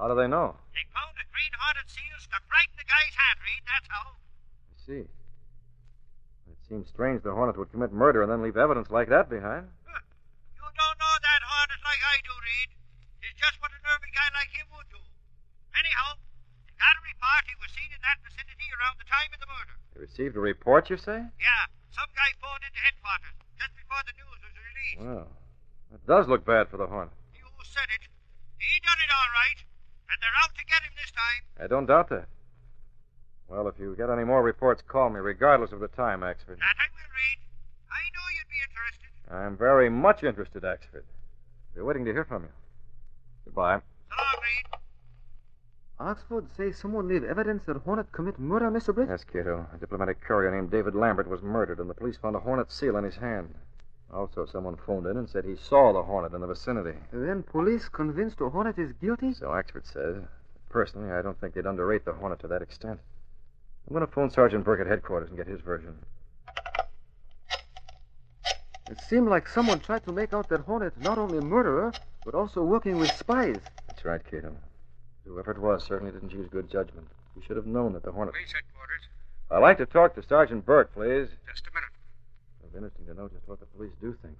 How 0.00 0.08
do 0.08 0.16
they 0.16 0.32
know? 0.32 0.56
They 0.72 0.80
found 0.96 1.12
a 1.20 1.28
Green 1.28 1.52
Hornet 1.60 1.84
seal 1.84 2.16
stuck 2.24 2.40
right 2.48 2.64
in 2.72 2.80
the 2.80 2.88
guy's 2.88 3.12
hand, 3.12 3.36
Reid. 3.44 3.60
That's 3.68 3.88
how. 3.92 4.16
I 4.16 4.76
see. 4.80 5.04
It 5.04 6.56
seems 6.64 6.88
strange 6.88 7.20
the 7.20 7.36
Hornet 7.36 7.60
would 7.60 7.68
commit 7.68 7.92
murder 7.92 8.24
and 8.24 8.32
then 8.32 8.40
leave 8.40 8.56
evidence 8.56 8.88
like 8.88 9.12
that 9.12 9.28
behind. 9.28 9.68
You 10.56 10.64
don't 10.64 10.96
know 10.96 11.14
that 11.20 11.40
Hornet 11.44 11.84
like 11.84 12.00
I 12.00 12.16
do, 12.24 12.32
Reid. 12.32 12.70
It's 13.28 13.36
just 13.36 13.60
what 13.60 13.76
a 13.76 13.80
nervy 13.84 14.08
guy 14.16 14.24
like 14.32 14.48
him 14.56 14.72
would 14.72 14.88
do. 14.88 15.04
Anyhow, 15.76 16.16
they 16.64 16.72
got 16.80 16.96
a 16.96 17.04
report 17.04 17.44
he 17.44 17.60
was 17.60 17.68
seen 17.76 17.92
in 17.92 18.00
that 18.00 18.24
vicinity 18.24 18.72
around 18.80 18.96
the 18.96 19.04
time 19.04 19.28
of 19.36 19.40
the 19.44 19.52
murder. 19.52 19.76
You 19.92 20.08
received 20.08 20.32
a 20.32 20.40
report, 20.40 20.88
you 20.88 20.96
say? 20.96 21.28
Yeah, 21.36 21.64
some 21.92 22.08
guy 22.16 22.32
phoned 22.40 22.64
into 22.64 22.80
headquarters 22.80 23.36
just 23.60 23.76
before 23.76 24.00
the 24.08 24.16
news 24.16 24.40
was 24.40 24.56
released. 24.56 25.04
Well, 25.04 25.28
that 25.92 26.02
does 26.08 26.24
look 26.24 26.48
bad 26.48 26.72
for 26.72 26.80
the 26.80 26.88
Hornet. 26.88 27.12
You 27.36 27.44
said 27.68 27.92
it. 27.92 28.08
He 28.56 28.80
done 28.80 28.96
it 28.96 29.12
all 29.12 29.30
right, 29.36 29.60
they're 30.20 30.38
out 30.42 30.54
to 30.54 30.64
get 30.64 30.82
him 30.82 30.92
this 30.96 31.10
time. 31.12 31.64
I 31.64 31.66
don't 31.66 31.86
doubt 31.86 32.08
that. 32.10 32.26
Well, 33.48 33.66
if 33.66 33.74
you 33.80 33.96
get 33.96 34.10
any 34.10 34.24
more 34.24 34.42
reports, 34.42 34.82
call 34.86 35.10
me, 35.10 35.18
regardless 35.18 35.72
of 35.72 35.80
the 35.80 35.88
time, 35.88 36.20
Axford. 36.20 36.60
That 36.60 36.78
I 36.78 36.86
will 36.94 37.10
Reid. 37.10 37.38
I 37.90 38.02
knew 38.14 38.26
you'd 38.38 38.48
be 38.48 38.62
interested. 38.62 39.10
I'm 39.28 39.56
very 39.56 39.90
much 39.90 40.22
interested, 40.22 40.62
Axford. 40.62 41.02
Be 41.74 41.82
waiting 41.82 42.04
to 42.04 42.12
hear 42.12 42.24
from 42.24 42.44
you. 42.44 42.50
Goodbye. 43.44 43.80
So 44.08 44.16
long, 44.16 44.42
Reid. 44.42 44.80
Oxford 45.98 46.46
say 46.56 46.72
someone 46.72 47.08
leave 47.08 47.24
evidence 47.24 47.64
that 47.66 47.76
Hornet 47.78 48.12
commit 48.12 48.38
murder, 48.38 48.70
Mr. 48.70 48.94
Britt? 48.94 49.08
Yes, 49.10 49.24
Kato. 49.24 49.66
A 49.74 49.78
diplomatic 49.78 50.20
courier 50.20 50.54
named 50.54 50.70
David 50.70 50.94
Lambert 50.94 51.28
was 51.28 51.42
murdered, 51.42 51.78
and 51.78 51.90
the 51.90 51.94
police 51.94 52.16
found 52.16 52.36
a 52.36 52.40
Hornet 52.40 52.70
seal 52.70 52.96
in 52.96 53.04
his 53.04 53.16
hand. 53.16 53.54
Also, 54.12 54.44
someone 54.44 54.76
phoned 54.76 55.06
in 55.06 55.16
and 55.16 55.28
said 55.28 55.44
he 55.44 55.56
saw 55.56 55.92
the 55.92 56.02
Hornet 56.02 56.34
in 56.34 56.40
the 56.40 56.46
vicinity. 56.46 56.98
Then 57.12 57.42
police 57.42 57.88
convinced 57.88 58.38
the 58.38 58.48
Hornet 58.48 58.78
is 58.78 58.92
guilty? 58.92 59.32
So 59.32 59.46
Axford 59.48 59.86
says. 59.86 60.22
Personally, 60.68 61.12
I 61.12 61.22
don't 61.22 61.40
think 61.40 61.54
they'd 61.54 61.66
underrate 61.66 62.04
the 62.04 62.12
Hornet 62.12 62.40
to 62.40 62.48
that 62.48 62.62
extent. 62.62 62.98
I'm 63.86 63.94
going 63.94 64.06
to 64.06 64.12
phone 64.12 64.30
Sergeant 64.30 64.64
Burke 64.64 64.80
at 64.80 64.86
headquarters 64.86 65.28
and 65.28 65.38
get 65.38 65.46
his 65.46 65.60
version. 65.60 65.96
It 68.90 69.00
seemed 69.08 69.28
like 69.28 69.48
someone 69.48 69.78
tried 69.78 70.04
to 70.04 70.12
make 70.12 70.32
out 70.32 70.48
that 70.48 70.62
Hornet 70.62 71.00
not 71.00 71.18
only 71.18 71.38
a 71.38 71.42
murderer, 71.42 71.92
but 72.24 72.34
also 72.34 72.62
working 72.62 72.98
with 72.98 73.12
spies. 73.12 73.60
That's 73.86 74.04
right, 74.04 74.20
Kato. 74.28 74.56
Whoever 75.24 75.52
it 75.52 75.58
was 75.58 75.84
certainly 75.84 76.12
didn't 76.12 76.32
use 76.32 76.48
good 76.48 76.68
judgment. 76.70 77.06
We 77.36 77.42
should 77.42 77.56
have 77.56 77.66
known 77.66 77.92
that 77.92 78.02
the 78.02 78.10
Hornet. 78.10 78.34
Police 78.34 78.52
headquarters. 78.52 79.02
I'd 79.50 79.58
like 79.58 79.78
to 79.78 79.86
talk 79.86 80.14
to 80.16 80.22
Sergeant 80.22 80.66
Burke, 80.66 80.92
please. 80.92 81.28
Just 81.48 81.66
a 81.68 81.74
minute. 81.74 81.90
It'll 82.70 82.86
be 82.86 82.86
interesting 82.86 83.06
to 83.10 83.14
know 83.18 83.26
just 83.26 83.46
what 83.50 83.58
the 83.58 83.66
police 83.66 83.90
do 83.98 84.14
think. 84.22 84.38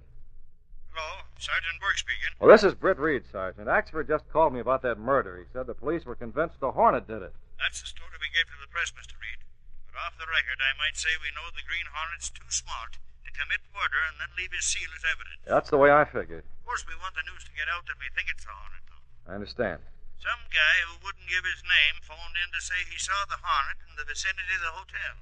Hello, 0.95 1.27
Sergeant 1.35 1.79
Burke 1.83 1.99
speaking. 1.99 2.31
Well, 2.39 2.47
this 2.47 2.63
is 2.63 2.75
Britt 2.75 2.99
Reid, 2.99 3.27
Sergeant. 3.27 3.67
Axford 3.67 4.07
just 4.07 4.23
called 4.31 4.55
me 4.55 4.63
about 4.63 4.83
that 4.87 4.99
murder. 4.99 5.35
He 5.39 5.47
said 5.51 5.67
the 5.67 5.75
police 5.75 6.07
were 6.07 6.15
convinced 6.15 6.59
the 6.59 6.71
Hornet 6.71 7.07
did 7.07 7.23
it. 7.23 7.35
That's 7.59 7.83
the 7.83 7.91
story 7.91 8.15
we 8.19 8.31
gave 8.31 8.47
to 8.47 8.59
the 8.59 8.71
press, 8.71 8.91
Mr. 8.95 9.19
Reid. 9.19 9.43
But 9.91 9.99
off 9.99 10.15
the 10.15 10.27
record, 10.31 10.63
I 10.63 10.75
might 10.79 10.95
say 10.95 11.11
we 11.19 11.31
know 11.35 11.51
the 11.51 11.67
Green 11.67 11.87
Hornet's 11.91 12.31
too 12.31 12.47
smart 12.47 12.99
to 13.27 13.29
commit 13.35 13.63
murder 13.75 13.99
and 14.07 14.15
then 14.19 14.31
leave 14.39 14.55
his 14.55 14.63
seal 14.63 14.87
as 14.95 15.03
evidence. 15.03 15.43
That's 15.43 15.71
the 15.71 15.79
way 15.79 15.91
I 15.91 16.07
figured. 16.07 16.47
Of 16.47 16.63
course, 16.63 16.87
we 16.87 16.95
want 17.03 17.15
the 17.19 17.27
news 17.27 17.43
to 17.47 17.53
get 17.55 17.67
out 17.67 17.83
that 17.87 17.99
we 17.99 18.07
think 18.15 18.31
it's 18.31 18.47
the 18.47 18.55
Hornet, 18.55 18.83
though. 18.87 19.03
I 19.27 19.35
understand. 19.35 19.83
Some 20.23 20.43
guy 20.51 20.75
who 20.87 21.03
wouldn't 21.03 21.27
give 21.27 21.43
his 21.43 21.63
name 21.67 21.99
phoned 22.03 22.35
in 22.39 22.47
to 22.51 22.63
say 22.63 22.79
he 22.87 22.99
saw 22.99 23.27
the 23.27 23.43
Hornet 23.43 23.79
in 23.91 23.99
the 23.99 24.07
vicinity 24.07 24.55
of 24.55 24.63
the 24.63 24.75
hotel. 24.75 25.15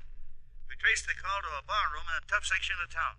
We 0.70 0.78
traced 0.78 1.10
the 1.10 1.18
call 1.18 1.42
to 1.42 1.58
a 1.58 1.66
barroom 1.66 2.06
in 2.06 2.16
a 2.22 2.26
tough 2.30 2.46
section 2.46 2.78
of 2.78 2.94
town. 2.94 3.18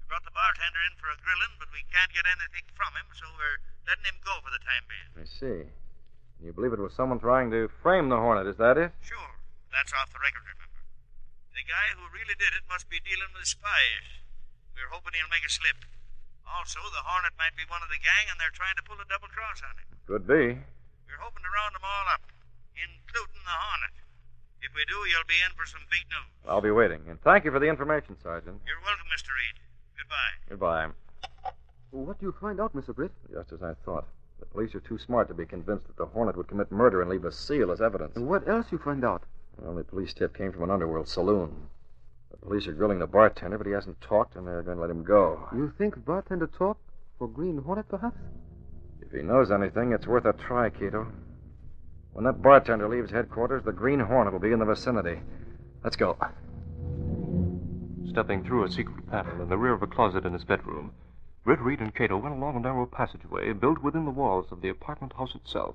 We 0.00 0.08
brought 0.08 0.24
the 0.24 0.32
bartender 0.32 0.80
in 0.88 0.96
for 0.96 1.12
a 1.12 1.20
grilling, 1.20 1.60
but 1.60 1.68
we 1.68 1.84
can't 1.92 2.08
get 2.08 2.24
anything 2.24 2.64
from 2.72 2.96
him, 2.96 3.04
so 3.12 3.28
we're 3.36 3.60
letting 3.84 4.08
him 4.08 4.16
go 4.24 4.40
for 4.40 4.48
the 4.48 4.64
time 4.64 4.84
being. 4.88 5.10
I 5.20 5.28
see. 5.28 5.68
You 6.40 6.56
believe 6.56 6.72
it 6.72 6.80
was 6.80 6.96
someone 6.96 7.20
trying 7.20 7.52
to 7.52 7.68
frame 7.84 8.08
the 8.08 8.16
Hornet, 8.16 8.48
is 8.48 8.56
that 8.56 8.80
it? 8.80 8.96
Sure, 9.04 9.36
that's 9.68 9.92
off 9.92 10.08
the 10.08 10.20
record, 10.24 10.40
remember. 10.48 10.80
The 11.52 11.64
guy 11.68 11.92
who 12.00 12.08
really 12.12 12.36
did 12.36 12.56
it 12.56 12.64
must 12.64 12.88
be 12.88 13.00
dealing 13.04 13.28
with 13.36 13.44
spies. 13.44 14.24
We're 14.72 14.88
hoping 14.88 15.16
he'll 15.16 15.32
make 15.32 15.44
a 15.44 15.52
slip. 15.52 15.84
Also, 16.48 16.80
the 16.80 17.04
Hornet 17.04 17.36
might 17.36 17.56
be 17.56 17.68
one 17.68 17.84
of 17.84 17.92
the 17.92 18.00
gang, 18.00 18.32
and 18.32 18.40
they're 18.40 18.52
trying 18.56 18.76
to 18.80 18.84
pull 18.84 18.96
a 18.96 19.08
double 19.08 19.28
cross 19.28 19.60
on 19.60 19.76
him. 19.76 19.88
Could 20.08 20.24
be. 20.24 20.60
We're 21.08 21.20
hoping 21.20 21.44
to 21.44 21.52
round 21.52 21.76
them 21.76 21.84
all 21.84 22.08
up, 22.08 22.24
including 22.76 23.44
the 23.44 23.56
Hornet. 23.56 23.96
If 24.66 24.74
we 24.74 24.84
do, 24.86 24.98
you'll 25.08 25.28
be 25.28 25.38
in 25.46 25.54
for 25.56 25.64
some 25.66 25.82
big 25.90 26.02
news. 26.10 26.50
I'll 26.50 26.60
be 26.60 26.72
waiting. 26.72 27.02
And 27.08 27.20
thank 27.22 27.44
you 27.44 27.52
for 27.52 27.60
the 27.60 27.66
information, 27.66 28.16
Sergeant. 28.20 28.60
You're 28.66 28.82
welcome, 28.82 29.06
Mr. 29.14 29.30
Reid. 29.30 29.56
Goodbye. 29.96 30.34
Goodbye. 30.48 31.54
What 31.92 32.18
do 32.18 32.26
you 32.26 32.34
find 32.40 32.60
out, 32.60 32.74
Mr. 32.74 32.94
Britt? 32.94 33.12
Just 33.32 33.52
as 33.52 33.62
I 33.62 33.74
thought. 33.84 34.06
The 34.40 34.46
police 34.46 34.74
are 34.74 34.80
too 34.80 34.98
smart 34.98 35.28
to 35.28 35.34
be 35.34 35.46
convinced 35.46 35.86
that 35.86 35.96
the 35.96 36.06
Hornet 36.06 36.36
would 36.36 36.48
commit 36.48 36.72
murder 36.72 37.00
and 37.00 37.08
leave 37.08 37.24
a 37.24 37.32
seal 37.32 37.70
as 37.70 37.80
evidence. 37.80 38.16
And 38.16 38.26
what 38.26 38.48
else 38.48 38.66
you 38.72 38.78
find 38.78 39.04
out? 39.04 39.22
The 39.58 39.68
only 39.68 39.84
police 39.84 40.12
tip 40.12 40.36
came 40.36 40.52
from 40.52 40.64
an 40.64 40.70
underworld 40.70 41.08
saloon. 41.08 41.68
The 42.32 42.36
police 42.38 42.66
are 42.66 42.72
grilling 42.72 42.98
the 42.98 43.06
bartender, 43.06 43.58
but 43.58 43.66
he 43.68 43.72
hasn't 43.72 44.00
talked, 44.00 44.34
and 44.34 44.46
they're 44.46 44.62
going 44.62 44.76
to 44.76 44.80
let 44.80 44.90
him 44.90 45.04
go. 45.04 45.48
You 45.54 45.72
think 45.78 46.04
bartender 46.04 46.48
talk 46.48 46.76
for 47.18 47.28
Green 47.28 47.58
Hornet, 47.58 47.88
perhaps? 47.88 48.18
If 49.00 49.12
he 49.12 49.22
knows 49.22 49.50
anything, 49.52 49.92
it's 49.92 50.06
worth 50.08 50.26
a 50.26 50.32
try, 50.32 50.70
Kato. 50.70 51.06
When 52.16 52.24
that 52.24 52.40
bartender 52.40 52.88
leaves 52.88 53.10
headquarters, 53.10 53.62
the 53.62 53.74
Green 53.74 54.00
Hornet 54.00 54.32
will 54.32 54.40
be 54.40 54.52
in 54.52 54.58
the 54.58 54.64
vicinity. 54.64 55.20
Let's 55.84 55.96
go. 55.96 56.16
Stepping 58.08 58.42
through 58.42 58.64
a 58.64 58.70
secret 58.70 59.06
panel 59.10 59.42
in 59.42 59.50
the 59.50 59.58
rear 59.58 59.74
of 59.74 59.82
a 59.82 59.86
closet 59.86 60.24
in 60.24 60.32
his 60.32 60.42
bedroom, 60.42 60.92
Britt 61.44 61.60
Reid 61.60 61.80
and 61.80 61.94
Kato 61.94 62.16
went 62.16 62.34
along 62.34 62.56
a 62.56 62.60
narrow 62.60 62.86
passageway 62.86 63.52
built 63.52 63.82
within 63.82 64.06
the 64.06 64.10
walls 64.10 64.50
of 64.50 64.62
the 64.62 64.70
apartment 64.70 65.12
house 65.12 65.34
itself. 65.34 65.74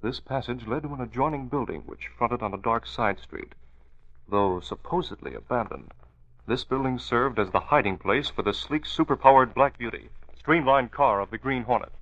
This 0.00 0.18
passage 0.18 0.66
led 0.66 0.84
to 0.84 0.94
an 0.94 1.02
adjoining 1.02 1.48
building 1.48 1.82
which 1.84 2.08
fronted 2.16 2.40
on 2.40 2.54
a 2.54 2.56
dark 2.56 2.86
side 2.86 3.18
street. 3.18 3.52
Though 4.30 4.60
supposedly 4.60 5.34
abandoned, 5.34 5.92
this 6.46 6.64
building 6.64 6.98
served 6.98 7.38
as 7.38 7.50
the 7.50 7.60
hiding 7.60 7.98
place 7.98 8.30
for 8.30 8.40
the 8.40 8.54
sleek, 8.54 8.84
superpowered 8.84 9.52
Black 9.52 9.76
Beauty, 9.76 10.08
streamlined 10.38 10.90
car 10.90 11.20
of 11.20 11.30
the 11.30 11.36
Green 11.36 11.64
Hornet. 11.64 11.92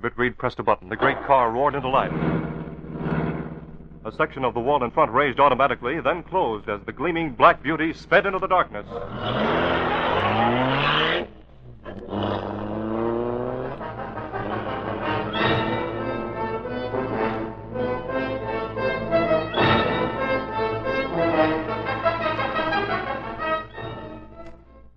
Britt 0.00 0.16
Reid 0.16 0.38
pressed 0.38 0.60
a 0.60 0.62
button. 0.62 0.88
The 0.88 0.96
great 0.96 1.20
car 1.24 1.50
roared 1.50 1.74
into 1.74 1.88
life. 1.88 2.12
A 4.04 4.12
section 4.12 4.44
of 4.44 4.54
the 4.54 4.60
wall 4.60 4.84
in 4.84 4.92
front 4.92 5.12
raised 5.12 5.40
automatically, 5.40 6.00
then 6.00 6.22
closed 6.22 6.68
as 6.68 6.80
the 6.86 6.92
gleaming 6.92 7.32
Black 7.32 7.62
Beauty 7.62 7.92
sped 7.92 8.24
into 8.24 8.38
the 8.38 8.46
darkness. 8.46 8.86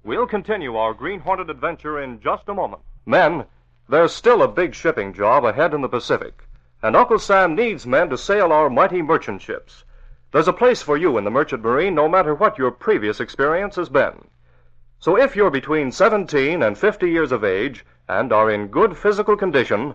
We'll 0.03 0.27
continue 0.27 0.75
our 0.75 0.93
Green 0.93 1.19
Hornet 1.19 1.49
adventure 1.49 2.03
in 2.03 2.21
just 2.21 2.43
a 2.47 2.53
moment. 2.53 2.83
Men, 3.07 3.45
there's 3.91 4.15
still 4.15 4.41
a 4.41 4.47
big 4.47 4.73
shipping 4.73 5.11
job 5.11 5.43
ahead 5.43 5.73
in 5.73 5.81
the 5.81 5.89
Pacific, 5.89 6.47
and 6.81 6.95
Uncle 6.95 7.19
Sam 7.19 7.55
needs 7.55 7.85
men 7.85 8.09
to 8.09 8.17
sail 8.17 8.53
our 8.53 8.69
mighty 8.69 9.01
merchant 9.01 9.41
ships. 9.41 9.83
There's 10.31 10.47
a 10.47 10.53
place 10.53 10.81
for 10.81 10.95
you 10.95 11.17
in 11.17 11.25
the 11.25 11.29
Merchant 11.29 11.61
Marine 11.61 11.93
no 11.93 12.07
matter 12.07 12.33
what 12.33 12.57
your 12.57 12.71
previous 12.71 13.19
experience 13.19 13.75
has 13.75 13.89
been. 13.89 14.29
So 14.99 15.17
if 15.17 15.35
you're 15.35 15.51
between 15.51 15.91
17 15.91 16.63
and 16.63 16.77
50 16.77 17.09
years 17.09 17.33
of 17.33 17.43
age 17.43 17.85
and 18.07 18.31
are 18.31 18.49
in 18.49 18.67
good 18.67 18.95
physical 18.95 19.35
condition, 19.35 19.93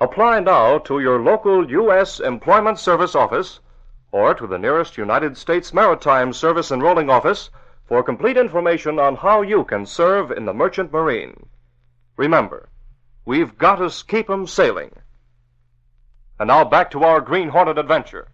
apply 0.00 0.40
now 0.40 0.78
to 0.78 0.98
your 0.98 1.20
local 1.20 1.70
U.S. 1.70 2.18
Employment 2.18 2.80
Service 2.80 3.14
office 3.14 3.60
or 4.10 4.34
to 4.34 4.48
the 4.48 4.58
nearest 4.58 4.98
United 4.98 5.36
States 5.36 5.72
Maritime 5.72 6.32
Service 6.32 6.72
Enrolling 6.72 7.10
Office 7.10 7.50
for 7.84 8.02
complete 8.02 8.36
information 8.36 8.98
on 8.98 9.14
how 9.14 9.42
you 9.42 9.62
can 9.62 9.86
serve 9.86 10.32
in 10.32 10.46
the 10.46 10.52
Merchant 10.52 10.92
Marine. 10.92 11.46
Remember, 12.16 12.68
we've 13.26 13.58
got 13.58 13.76
to 13.76 14.04
keep 14.06 14.30
'em 14.30 14.46
sailing. 14.46 14.92
And 16.38 16.48
now 16.48 16.64
back 16.64 16.90
to 16.92 17.02
our 17.02 17.20
Green 17.20 17.48
Hornet 17.48 17.76
adventure. 17.78 18.28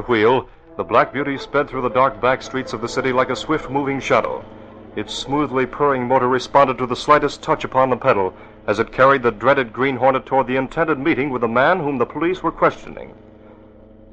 The 0.00 0.06
wheel, 0.06 0.48
the 0.78 0.82
Black 0.82 1.12
Beauty 1.12 1.36
sped 1.36 1.68
through 1.68 1.82
the 1.82 1.90
dark 1.90 2.22
back 2.22 2.40
streets 2.40 2.72
of 2.72 2.80
the 2.80 2.88
city 2.88 3.12
like 3.12 3.28
a 3.28 3.36
swift 3.36 3.68
moving 3.68 4.00
shadow. 4.00 4.42
Its 4.96 5.12
smoothly 5.12 5.66
purring 5.66 6.08
motor 6.08 6.26
responded 6.26 6.78
to 6.78 6.86
the 6.86 6.96
slightest 6.96 7.42
touch 7.42 7.64
upon 7.64 7.90
the 7.90 7.98
pedal 7.98 8.32
as 8.66 8.78
it 8.78 8.92
carried 8.92 9.22
the 9.22 9.30
dreaded 9.30 9.74
Green 9.74 9.96
Hornet 9.96 10.24
toward 10.24 10.46
the 10.46 10.56
intended 10.56 10.98
meeting 10.98 11.28
with 11.28 11.42
the 11.42 11.48
man 11.48 11.80
whom 11.80 11.98
the 11.98 12.06
police 12.06 12.42
were 12.42 12.50
questioning. 12.50 13.12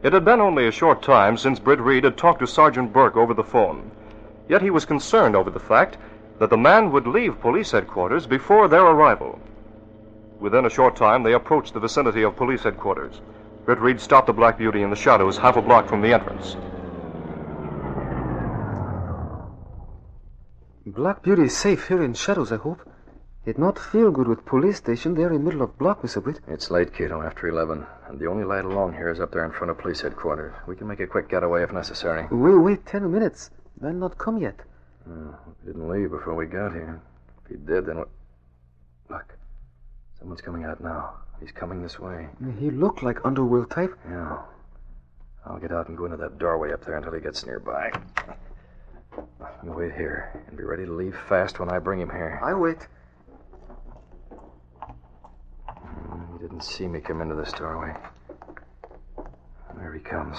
It 0.04 0.12
had 0.12 0.26
been 0.26 0.42
only 0.42 0.68
a 0.68 0.74
short 0.74 1.02
time 1.02 1.38
since 1.38 1.58
Britt 1.58 1.80
Reid 1.80 2.04
had 2.04 2.18
talked 2.18 2.42
to 2.42 2.48
Sergeant 2.48 2.92
Burke 2.92 3.16
over 3.16 3.34
the 3.34 3.42
phone. 3.42 3.90
Yet 4.50 4.62
he 4.62 4.70
was 4.70 4.84
concerned 4.84 5.38
over 5.38 5.50
the 5.50 5.58
fact 5.58 5.96
that 6.40 6.50
the 6.50 6.58
man 6.58 6.92
would 6.92 7.08
leave 7.08 7.40
police 7.40 7.72
headquarters 7.72 8.28
before 8.28 8.68
their 8.68 8.86
arrival. 8.86 9.40
Within 10.42 10.66
a 10.66 10.70
short 10.70 10.98
time, 10.98 11.24
they 11.24 11.32
approached 11.32 11.74
the 11.74 11.80
vicinity 11.80 12.24
of 12.24 12.36
police 12.36 12.64
headquarters. 12.64 13.22
Britt 13.68 13.80
Reid 13.80 14.00
stopped 14.00 14.28
the 14.28 14.34
Black 14.34 14.58
Beauty 14.58 14.82
in 14.82 14.90
the 14.92 14.96
shadows 14.96 15.38
half 15.38 15.58
a 15.58 15.62
block 15.62 15.90
from 15.90 16.02
the 16.02 16.14
entrance. 16.14 16.56
Black 20.86 21.22
Beauty 21.22 21.44
is 21.44 21.58
safe 21.58 21.90
here 21.90 22.02
in 22.02 22.14
shadows, 22.14 22.54
I 22.54 22.56
hope. 22.56 22.80
It 23.46 23.60
not 23.60 23.78
feel 23.78 24.10
good 24.12 24.30
with 24.30 24.46
police 24.46 24.78
station 24.78 25.16
there 25.16 25.34
in 25.34 25.44
middle 25.44 25.62
of 25.62 25.78
block, 25.78 26.02
Mr. 26.02 26.24
Britt. 26.24 26.40
It's 26.48 26.72
late, 26.72 26.94
Kato, 26.94 27.22
after 27.22 27.50
11. 27.50 27.86
And 28.08 28.18
the 28.18 28.28
only 28.28 28.46
light 28.46 28.64
along 28.64 28.94
here 28.94 29.12
is 29.12 29.20
up 29.20 29.34
there 29.34 29.44
in 29.44 29.52
front 29.52 29.70
of 29.70 29.80
police 29.80 30.00
headquarters. 30.00 30.56
We 30.66 30.78
can 30.78 30.88
make 30.88 31.02
a 31.02 31.08
quick 31.08 31.28
getaway 31.28 31.64
if 31.64 31.74
necessary. 31.74 32.26
We'll 32.32 32.60
wait 32.60 32.86
ten 32.86 33.12
minutes. 33.12 33.50
They'll 33.82 33.92
not 33.92 34.18
come 34.18 34.38
yet. 34.38 34.62
Hmm, 35.04 35.32
he 35.60 35.68
didn't 35.68 35.90
leave 35.90 36.12
before 36.12 36.36
we 36.36 36.46
got 36.46 36.72
here. 36.72 37.02
If 37.44 37.52
he 37.52 37.58
did, 37.58 37.88
then 37.88 37.98
what? 37.98 38.10
Look. 39.10 39.36
Someone's 40.20 40.40
coming 40.40 40.64
out 40.64 40.80
now. 40.80 41.16
He's 41.40 41.52
coming 41.52 41.82
this 41.84 42.00
way. 42.00 42.28
He 42.60 42.70
looked 42.72 43.04
like 43.04 43.20
underworld 43.26 43.70
type. 43.70 43.98
Yeah. 44.10 44.40
I'll 45.46 45.60
get 45.60 45.72
out 45.72 45.88
and 45.88 45.98
go 45.98 46.06
into 46.06 46.18
that 46.18 46.40
doorway 46.40 46.74
up 46.74 46.84
there 46.84 46.98
until 46.98 47.14
he 47.14 47.22
gets 47.22 47.46
nearby. 47.46 47.92
You 49.64 49.72
wait 49.72 49.94
here 49.94 50.44
and 50.48 50.58
be 50.58 50.64
ready 50.64 50.86
to 50.86 50.92
leave 50.92 51.16
fast 51.30 51.60
when 51.60 51.70
I 51.70 51.80
bring 51.80 52.00
him 52.00 52.10
here. 52.10 52.40
I 52.44 52.54
wait. 52.54 52.88
Hmm, 55.70 56.34
He 56.34 56.40
didn't 56.40 56.62
see 56.64 56.88
me 56.88 57.00
come 57.00 57.22
into 57.22 57.36
this 57.36 57.52
doorway. 57.54 57.94
There 59.78 59.94
he 59.94 60.00
comes. 60.00 60.38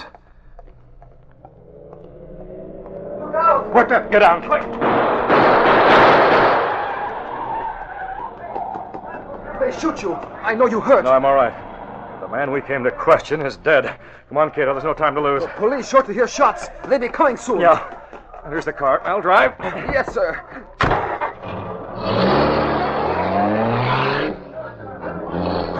Look 3.19 3.35
out! 3.35 3.73
What 3.73 3.89
the? 3.89 3.99
Get 4.11 4.19
down, 4.19 4.47
quick! 4.47 4.63
They 9.59 9.71
shoot 9.77 10.01
you. 10.01 10.13
I 10.13 10.55
know 10.55 10.67
you 10.67 10.79
hurt. 10.79 11.03
No, 11.03 11.11
I'm 11.11 11.25
all 11.25 11.35
right. 11.35 11.53
The 12.21 12.27
man 12.27 12.51
we 12.51 12.61
came 12.61 12.83
to 12.83 12.91
question 12.91 13.41
is 13.41 13.57
dead. 13.57 13.99
Come 14.29 14.37
on, 14.37 14.51
Kato. 14.51 14.73
There's 14.73 14.83
no 14.83 14.93
time 14.93 15.15
to 15.15 15.21
lose. 15.21 15.43
The 15.43 15.49
Police 15.49 15.89
short 15.89 16.05
to 16.07 16.13
hear 16.13 16.27
shots. 16.27 16.67
They'll 16.87 16.99
be 16.99 17.09
coming 17.09 17.37
soon. 17.37 17.59
Yeah. 17.61 17.95
Here's 18.47 18.65
the 18.65 18.73
car. 18.73 19.01
I'll 19.03 19.21
drive. 19.21 19.53
Yes, 19.59 20.13
sir. 20.13 20.41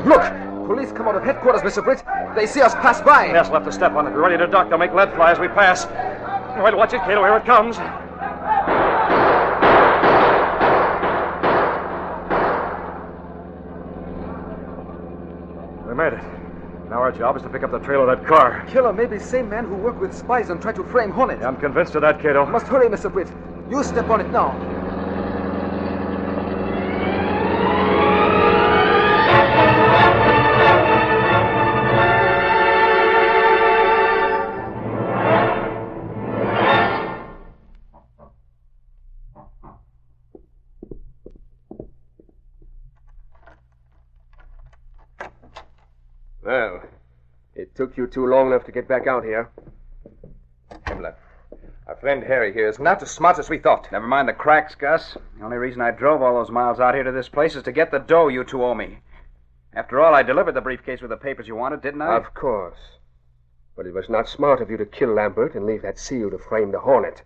Look! 0.06 0.68
Police 0.68 0.92
come 0.92 1.08
out 1.08 1.16
of 1.16 1.24
headquarters, 1.24 1.62
Mr. 1.62 1.84
Britt. 1.84 2.04
They 2.36 2.46
see 2.46 2.62
us 2.62 2.76
pass 2.76 3.02
by. 3.02 3.28
Yes, 3.28 3.50
left 3.50 3.68
a 3.68 3.72
step 3.72 3.94
on 3.94 4.08
it. 4.08 4.12
We're 4.12 4.22
ready 4.22 4.38
to 4.38 4.48
duck. 4.48 4.70
They'll 4.70 4.78
make 4.78 4.94
lead 4.94 5.14
fly 5.16 5.32
as 5.32 5.40
we 5.40 5.48
pass. 5.48 5.86
Well, 6.58 6.76
watch 6.78 6.94
it, 6.94 7.02
Kato. 7.02 7.24
Here 7.24 7.38
it 7.38 7.46
comes. 7.46 7.78
We 15.88 15.96
made 15.96 16.14
it. 16.14 16.24
Now 16.90 16.99
our 17.10 17.18
job 17.18 17.36
is 17.36 17.42
to 17.42 17.50
pick 17.50 17.64
up 17.64 17.72
the 17.72 17.80
trail 17.80 18.08
of 18.08 18.08
that 18.08 18.28
car. 18.28 18.64
Killer 18.70 18.94
may 18.94 19.08
be 19.08 19.18
same 19.18 19.50
man 19.50 19.66
who 19.66 19.74
worked 19.74 20.00
with 20.00 20.14
spies 20.14 20.52
and 20.52 20.62
tried 20.62 20.76
to 20.76 20.84
frame 20.84 21.10
Hornet. 21.10 21.42
I'm 21.42 21.58
convinced 21.58 21.96
of 21.96 22.02
that, 22.04 22.22
Kato. 22.22 22.46
Must 22.46 22.68
hurry, 22.68 22.88
Mr. 22.88 23.12
Britt. 23.12 23.32
You 23.68 23.84
step 23.84 24.12
on 24.12 24.22
it 24.22 24.32
now. 24.32 24.69
Took 47.80 47.96
you 47.96 48.08
too 48.08 48.26
long 48.26 48.48
enough 48.48 48.66
to 48.66 48.74
get 48.74 48.90
back 48.90 49.08
out 49.08 49.24
here. 49.24 49.50
Himmler, 50.86 51.16
our 51.88 51.96
friend 51.96 52.22
Harry 52.22 52.52
here 52.52 52.68
is 52.68 52.78
not 52.78 53.02
as 53.02 53.10
smart 53.10 53.40
as 53.40 53.50
we 53.50 53.58
thought. 53.58 53.90
Never 53.90 54.06
mind 54.06 54.28
the 54.28 54.34
cracks, 54.34 54.76
Gus. 54.76 55.16
The 55.38 55.46
only 55.46 55.56
reason 55.56 55.80
I 55.80 55.92
drove 55.92 56.22
all 56.22 56.34
those 56.34 56.52
miles 56.52 56.82
out 56.82 56.94
here 56.94 57.06
to 57.06 57.12
this 57.14 57.30
place 57.30 57.56
is 57.56 57.64
to 57.64 57.72
get 57.72 57.90
the 57.90 58.00
dough 58.00 58.28
you 58.28 58.44
two 58.44 58.66
owe 58.66 58.76
me. 58.76 59.00
After 59.74 60.02
all, 60.02 60.14
I 60.14 60.24
delivered 60.24 60.56
the 60.56 60.62
briefcase 60.62 61.00
with 61.00 61.10
the 61.10 61.16
papers 61.16 61.48
you 61.48 61.56
wanted, 61.56 61.82
didn't 61.82 62.02
I? 62.02 62.18
Of 62.18 62.34
course. 62.34 62.98
But 63.78 63.86
it 63.86 63.94
was 63.94 64.10
not 64.10 64.28
smart 64.28 64.62
of 64.62 64.70
you 64.70 64.76
to 64.76 64.86
kill 64.86 65.14
Lambert 65.14 65.56
and 65.56 65.66
leave 65.66 65.84
that 65.84 65.98
seal 65.98 66.30
to 66.32 66.38
frame 66.38 66.74
the 66.74 66.82
Hornet. 66.82 67.24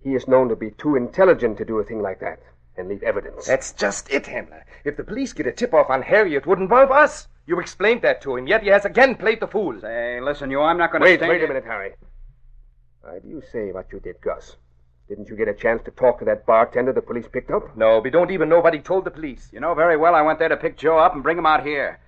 He 0.00 0.14
is 0.14 0.28
known 0.28 0.48
to 0.48 0.54
be 0.54 0.70
too 0.70 0.94
intelligent 0.94 1.58
to 1.58 1.64
do 1.64 1.80
a 1.80 1.84
thing 1.84 2.00
like 2.00 2.20
that 2.20 2.38
and 2.76 2.88
leave 2.88 3.02
evidence. 3.02 3.46
That's 3.46 3.72
just 3.72 4.12
it, 4.12 4.26
Himmler. 4.26 4.62
If 4.84 4.96
the 4.96 5.02
police 5.02 5.32
get 5.32 5.48
a 5.48 5.52
tip 5.52 5.74
off 5.74 5.90
on 5.90 6.02
Harry, 6.02 6.36
it 6.36 6.46
would 6.46 6.60
involve 6.60 6.92
us. 6.92 7.26
You 7.46 7.60
explained 7.60 8.02
that 8.02 8.20
to 8.22 8.36
him, 8.36 8.48
yet 8.48 8.62
he 8.62 8.68
has 8.68 8.84
again 8.84 9.14
played 9.14 9.40
the 9.40 9.46
fool. 9.46 9.80
Hey, 9.80 10.20
listen, 10.20 10.50
you, 10.50 10.60
I'm 10.60 10.78
not 10.78 10.90
going 10.90 11.02
to 11.02 11.06
Wait, 11.06 11.20
stand 11.20 11.30
wait 11.30 11.44
a 11.44 11.48
minute, 11.48 11.64
Harry. 11.64 11.92
Why 13.02 13.20
do 13.20 13.28
you 13.28 13.42
say 13.52 13.70
what 13.70 13.86
you 13.92 14.00
did, 14.00 14.20
Gus? 14.20 14.56
Didn't 15.08 15.28
you 15.28 15.36
get 15.36 15.46
a 15.46 15.54
chance 15.54 15.82
to 15.84 15.92
talk 15.92 16.18
to 16.18 16.24
that 16.24 16.44
bartender 16.44 16.92
the 16.92 17.00
police 17.00 17.28
picked 17.28 17.52
up? 17.52 17.76
No, 17.76 18.00
we 18.00 18.10
don't 18.10 18.32
even 18.32 18.48
know 18.48 18.58
what 18.58 18.74
he 18.74 18.80
told 18.80 19.04
the 19.04 19.12
police. 19.12 19.48
You 19.52 19.60
know 19.60 19.74
very 19.74 19.96
well 19.96 20.16
I 20.16 20.22
went 20.22 20.40
there 20.40 20.48
to 20.48 20.56
pick 20.56 20.76
Joe 20.76 20.98
up 20.98 21.14
and 21.14 21.22
bring 21.22 21.38
him 21.38 21.46
out 21.46 21.64
here. 21.64 22.00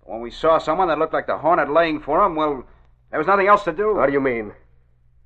But 0.00 0.12
when 0.12 0.22
we 0.22 0.30
saw 0.30 0.56
someone 0.56 0.88
that 0.88 0.98
looked 0.98 1.12
like 1.12 1.26
the 1.26 1.36
Hornet 1.36 1.70
laying 1.70 2.00
for 2.00 2.24
him, 2.24 2.34
well, 2.34 2.64
there 3.10 3.18
was 3.18 3.26
nothing 3.26 3.48
else 3.48 3.64
to 3.64 3.72
do. 3.72 3.96
What 3.96 4.06
do 4.06 4.12
you 4.12 4.20
mean? 4.20 4.52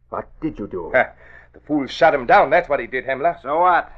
What 0.09 0.28
did 0.40 0.59
you 0.59 0.66
do? 0.66 0.90
the 1.52 1.61
fool 1.61 1.87
shot 1.87 2.14
him 2.14 2.26
down. 2.26 2.50
That's 2.50 2.68
what 2.68 2.80
he 2.80 2.88
did, 2.88 3.06
Himmler. 3.06 3.40
So 3.40 3.61
what? 3.61 3.92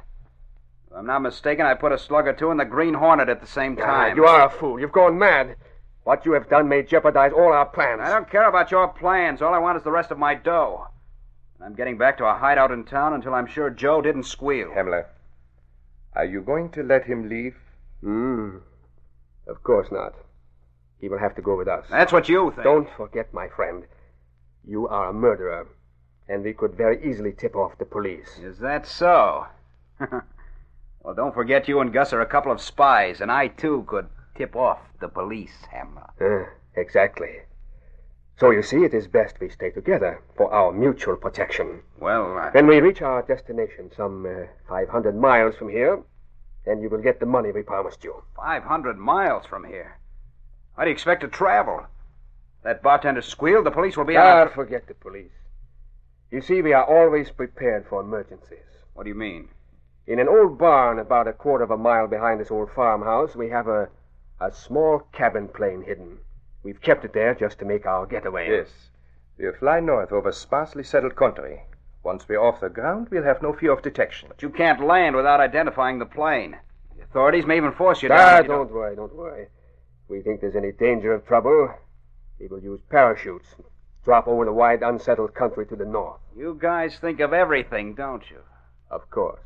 If 0.93 0.99
I'm 0.99 1.07
not 1.07 1.23
mistaken, 1.23 1.65
I 1.65 1.73
put 1.73 1.93
a 1.93 1.99
slug 1.99 2.27
or 2.27 2.35
two 2.35 2.51
in 2.51 2.59
the 2.59 2.67
Green 2.67 2.93
Hornet 2.93 3.31
at 3.31 3.41
the 3.41 3.47
same 3.47 3.77
time. 3.77 4.15
you 4.15 4.27
are 4.27 4.45
a 4.45 4.51
fool. 4.51 4.79
You've 4.79 4.93
gone 4.93 5.19
mad. 5.19 5.57
What 6.05 6.27
you 6.27 6.33
have 6.33 6.51
done 6.51 6.69
may 6.69 6.83
jeopardize 6.83 7.33
all 7.33 7.51
our 7.51 7.65
plans. 7.65 8.03
I 8.03 8.11
don't 8.11 8.31
care 8.31 8.47
about 8.47 8.71
your 8.71 8.89
plans. 8.89 9.41
All 9.41 9.55
I 9.55 9.59
want 9.59 9.79
is 9.79 9.85
the 9.85 9.91
rest 9.91 10.11
of 10.11 10.19
my 10.19 10.35
dough. 10.35 10.89
I'm 11.65 11.75
getting 11.75 11.97
back 11.97 12.19
to 12.19 12.27
a 12.27 12.35
hideout 12.35 12.73
in 12.73 12.85
town 12.85 13.15
until 13.15 13.33
I'm 13.33 13.47
sure 13.47 13.71
Joe 13.71 14.03
didn't 14.03 14.25
squeal. 14.25 14.69
Himmler, 14.69 15.07
are 16.15 16.27
you 16.27 16.43
going 16.43 16.69
to 16.73 16.83
let 16.83 17.07
him 17.07 17.27
leave? 17.27 17.57
Hmm. 18.03 18.59
Of 19.47 19.63
course 19.63 19.91
not. 19.91 20.13
He 21.01 21.09
will 21.09 21.21
have 21.21 21.35
to 21.37 21.43
go 21.43 21.57
with 21.57 21.69
us. 21.69 21.87
That's 21.89 22.13
what 22.13 22.29
you 22.29 22.51
think. 22.51 22.65
Don't 22.65 22.91
forget, 22.99 23.33
my 23.33 23.49
friend. 23.49 23.85
You 24.63 24.89
are 24.89 25.09
a 25.09 25.15
murderer, 25.15 25.69
and 26.29 26.45
we 26.45 26.53
could 26.53 26.75
very 26.75 27.03
easily 27.11 27.33
tip 27.33 27.57
off 27.57 27.79
the 27.79 27.87
police. 27.87 28.39
Is 28.43 28.59
that 28.59 28.87
so? 28.87 29.47
well, 31.03 31.15
don't 31.15 31.35
forget 31.35 31.69
you 31.69 31.81
and 31.81 31.93
Gus 31.93 32.13
are 32.13 32.21
a 32.21 32.27
couple 32.27 32.53
of 32.53 32.61
spies, 32.61 33.21
and 33.21 33.31
I, 33.31 33.49
too, 33.49 33.85
could. 33.87 34.09
tip 34.37 34.57
off 34.57 34.79
the 35.01 35.09
police, 35.09 35.67
Hamler. 35.73 36.11
Uh, 36.21 36.49
exactly. 36.75 37.41
So 38.39 38.51
you 38.51 38.63
see, 38.63 38.79
it 38.85 38.95
is 38.95 39.07
best 39.07 39.41
we 39.41 39.51
stay 39.51 39.71
together 39.71 40.23
for 40.37 40.53
our 40.53 40.73
mutual 40.73 41.17
protection. 41.17 41.83
Well, 42.01 42.39
I... 42.39 42.51
When 42.51 42.67
we 42.67 42.81
reach 42.81 43.03
our 43.03 43.23
destination, 43.23 43.91
some 43.97 44.27
uh, 44.27 44.47
500 44.69 45.15
miles 45.15 45.55
from 45.57 45.69
here, 45.69 46.03
then 46.65 46.81
you 46.81 46.89
will 46.89 47.03
get 47.03 47.21
the 47.21 47.27
money 47.27 47.53
we 47.53 47.63
promised 47.63 48.05
you. 48.05 48.23
500 48.37 48.97
miles 48.97 49.45
from 49.47 49.65
here. 49.65 49.99
How 50.77 50.85
do 50.85 50.89
you 50.89 50.95
expect 50.95 51.21
to 51.23 51.29
travel? 51.29 51.87
That 52.65 52.83
bartender 52.83 53.23
squealed, 53.23 53.67
the 53.67 53.71
police 53.71 53.97
will 53.97 54.05
be 54.05 54.17
ah, 54.17 54.43
out. 54.43 54.55
forget 54.55 54.87
the 54.87 54.95
police. 54.95 55.33
You 56.31 56.41
see, 56.41 56.63
we 56.63 56.73
are 56.73 56.85
always 56.85 57.31
prepared 57.31 57.87
for 57.89 58.01
emergencies. 58.01 58.59
What 58.95 59.03
do 59.03 59.09
you 59.09 59.15
mean? 59.15 59.49
In 60.07 60.19
an 60.19 60.29
old 60.29 60.59
barn 60.59 60.99
about 60.99 61.29
a 61.29 61.33
quarter 61.33 61.63
of 61.63 61.71
a 61.71 61.77
mile 61.77 62.09
behind 62.09 62.41
this 62.41 62.51
old 62.51 62.71
farmhouse, 62.73 63.37
we 63.37 63.51
have 63.51 63.69
a, 63.69 63.89
a 64.41 64.51
small 64.53 65.01
cabin 65.13 65.49
plane 65.49 65.83
hidden. 65.83 66.19
We've 66.65 66.81
kept 66.81 67.05
it 67.05 67.13
there 67.13 67.35
just 67.35 67.59
to 67.61 67.65
make 67.65 67.87
our 67.87 68.07
getaway. 68.07 68.51
Yes. 68.51 68.69
We'll 69.39 69.53
fly 69.53 69.81
north 69.81 70.13
over 70.13 70.33
sparsely 70.33 70.83
settled 70.83 71.15
country. 71.17 71.63
Once 72.03 72.29
we're 72.29 72.41
off 72.43 72.61
the 72.61 72.69
ground, 72.69 73.09
we'll 73.11 73.23
have 73.23 73.43
no 73.43 73.53
fear 73.53 73.73
of 73.73 73.83
detection. 73.83 74.29
But 74.29 74.43
you 74.43 74.51
can't 74.51 74.85
land 74.85 75.15
without 75.15 75.41
identifying 75.41 76.01
the 76.01 76.07
plane. 76.07 76.57
The 76.97 77.05
authorities 77.05 77.47
may 77.47 77.57
even 77.57 77.73
force 77.73 78.03
you 78.03 78.09
to. 78.09 78.15
ah, 78.15 78.19
down. 78.19 78.39
if 78.41 78.45
you 78.47 78.53
don't 78.53 78.73
worry, 78.73 78.97
don't 78.97 79.15
worry. 79.15 79.43
If 79.45 80.09
we 80.09 80.21
think 80.21 80.41
there's 80.41 80.57
any 80.57 80.73
danger 80.73 81.13
of 81.15 81.27
trouble, 81.27 81.73
we 82.41 82.49
will 82.49 82.61
use 82.61 82.81
parachutes. 82.91 83.55
Drop 84.05 84.27
over 84.27 84.45
the 84.45 84.53
wide, 84.53 84.83
unsettled 84.83 85.33
country 85.35 85.65
to 85.67 85.77
the 85.77 85.85
north. 85.85 86.19
You 86.37 86.59
guys 86.61 86.99
think 86.99 87.21
of 87.21 87.33
everything, 87.33 87.95
don't 87.95 88.29
you? 88.29 88.41
Of 88.91 89.09
course. 89.11 89.41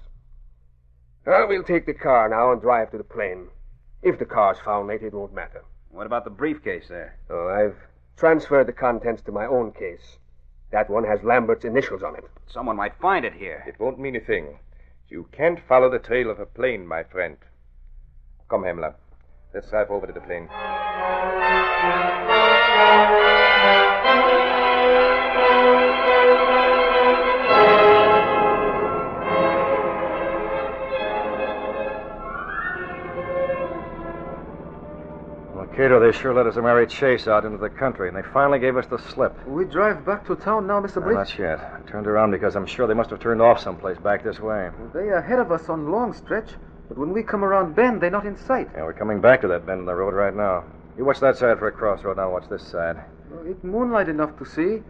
Well, 1.27 1.49
we'll 1.49 1.65
take 1.65 1.87
the 1.87 1.95
car 1.95 2.29
now 2.29 2.53
and 2.53 2.61
drive 2.61 2.93
to 2.93 2.99
the 2.99 3.05
plane. 3.05 3.49
If 4.01 4.21
the 4.21 4.25
car's 4.25 4.61
found 4.61 4.87
late, 4.87 5.03
it 5.03 5.13
won't 5.13 5.35
matter. 5.35 5.65
What 5.91 6.07
about 6.07 6.23
the 6.23 6.31
briefcase 6.31 6.87
there? 6.89 7.19
Oh, 7.29 7.49
I've 7.49 7.77
transferred 8.17 8.69
the 8.69 8.73
contents 8.73 9.23
to 9.23 9.33
my 9.33 9.45
own 9.45 9.73
case. 9.73 10.19
That 10.71 10.89
one 10.89 11.03
has 11.03 11.25
Lambert's 11.25 11.65
initials 11.65 12.05
on 12.05 12.15
it. 12.15 12.25
Someone 12.47 12.77
might 12.77 13.01
find 13.01 13.25
it 13.25 13.35
here. 13.35 13.65
It 13.67 13.81
won't 13.81 13.99
mean 13.99 14.15
a 14.15 14.21
thing. 14.21 14.61
You 15.09 15.29
can't 15.33 15.59
follow 15.69 15.91
the 15.91 15.99
trail 15.99 16.31
of 16.31 16.39
a 16.39 16.47
plane, 16.47 16.87
my 16.87 17.03
friend. 17.03 17.39
Come, 18.49 18.63
Hamler. 18.63 18.95
Let's 19.53 19.71
drive 19.71 19.91
over 19.91 20.07
to 20.07 20.13
the 20.13 20.21
plane. 20.21 20.49
Kato, 35.77 36.01
they 36.01 36.17
sure 36.17 36.33
let 36.33 36.47
us 36.47 36.57
marry 36.57 36.87
Chase 36.87 37.29
out 37.29 37.45
into 37.45 37.59
the 37.59 37.69
country, 37.69 38.09
and 38.09 38.17
they 38.17 38.23
finally 38.33 38.59
gave 38.59 38.79
us 38.79 38.87
the 38.87 38.97
slip. 38.99 39.37
We 39.47 39.67
drive 39.67 40.07
back 40.07 40.27
to 40.27 40.35
town 40.35 40.67
now, 40.67 40.81
Mr. 40.81 41.05
No, 41.05 41.13
not 41.13 41.39
yet. 41.39 41.61
I 41.61 41.81
turned 41.91 42.07
around 42.07 42.31
because 42.31 42.57
I'm 42.57 42.65
sure 42.65 42.87
they 42.87 42.95
must 42.95 43.11
have 43.11 43.21
turned 43.21 43.43
off 43.43 43.61
someplace 43.61 43.99
back 43.99 44.25
this 44.25 44.41
way. 44.41 44.71
They 44.95 45.01
are 45.01 45.19
ahead 45.19 45.39
of 45.39 45.53
us 45.53 45.69
on 45.69 45.93
long 45.93 46.15
stretch, 46.15 46.49
but 46.89 46.97
when 46.97 47.13
we 47.13 47.23
come 47.23 47.45
around 47.45 47.77
bend, 47.77 48.01
they're 48.01 48.09
not 48.09 48.25
in 48.25 48.39
sight. 48.39 48.71
Yeah, 48.75 48.85
we're 48.85 48.95
coming 48.95 49.21
back 49.21 49.43
to 49.43 49.49
that 49.49 49.67
bend 49.67 49.81
in 49.81 49.85
the 49.87 49.95
road 49.95 50.15
right 50.15 50.35
now. 50.35 50.65
You 50.97 51.05
watch 51.05 51.21
that 51.21 51.37
side 51.37 51.59
for 51.59 51.69
a 51.69 51.73
crossroad, 51.73 52.13
and 52.13 52.21
I'll 52.23 52.33
watch 52.33 52.49
this 52.49 52.67
side. 52.67 52.97
Well, 53.31 53.47
It 53.47 53.63
moonlight 53.63 54.09
enough 54.09 54.39
to 54.39 54.47
see, 54.47 54.83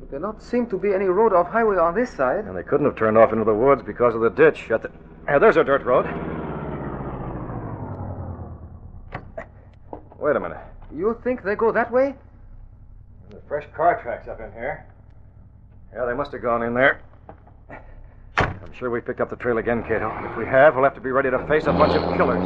but 0.00 0.10
there 0.10 0.18
not 0.18 0.42
seem 0.42 0.66
to 0.70 0.76
be 0.76 0.92
any 0.92 1.04
road 1.04 1.32
off 1.32 1.46
highway 1.46 1.76
on 1.76 1.94
this 1.94 2.10
side. 2.10 2.46
And 2.46 2.56
they 2.56 2.64
couldn't 2.64 2.86
have 2.86 2.96
turned 2.96 3.16
off 3.16 3.32
into 3.32 3.44
the 3.44 3.54
woods 3.54 3.82
because 3.86 4.16
of 4.16 4.20
the 4.20 4.30
ditch. 4.30 4.68
At 4.72 4.82
the... 4.82 4.90
Yeah, 5.28 5.38
there's 5.38 5.56
a 5.56 5.62
dirt 5.62 5.84
road. 5.84 6.06
Wait 10.24 10.36
a 10.36 10.40
minute. 10.40 10.56
You 10.90 11.20
think 11.22 11.42
they 11.42 11.54
go 11.54 11.70
that 11.70 11.92
way? 11.92 12.14
There's 13.28 13.42
fresh 13.46 13.66
car 13.76 14.00
tracks 14.00 14.26
up 14.26 14.40
in 14.40 14.50
here. 14.52 14.86
Yeah, 15.92 16.06
they 16.06 16.14
must 16.14 16.32
have 16.32 16.40
gone 16.40 16.62
in 16.62 16.72
there. 16.72 17.02
I'm 18.38 18.72
sure 18.78 18.88
we 18.88 19.02
picked 19.02 19.20
up 19.20 19.28
the 19.28 19.36
trail 19.36 19.58
again, 19.58 19.82
Kato. 19.82 20.10
If 20.30 20.38
we 20.38 20.46
have, 20.46 20.76
we'll 20.76 20.84
have 20.84 20.94
to 20.94 21.00
be 21.02 21.10
ready 21.10 21.30
to 21.30 21.46
face 21.46 21.64
a 21.64 21.74
bunch 21.74 21.92
of 21.92 22.16
killers. 22.16 22.42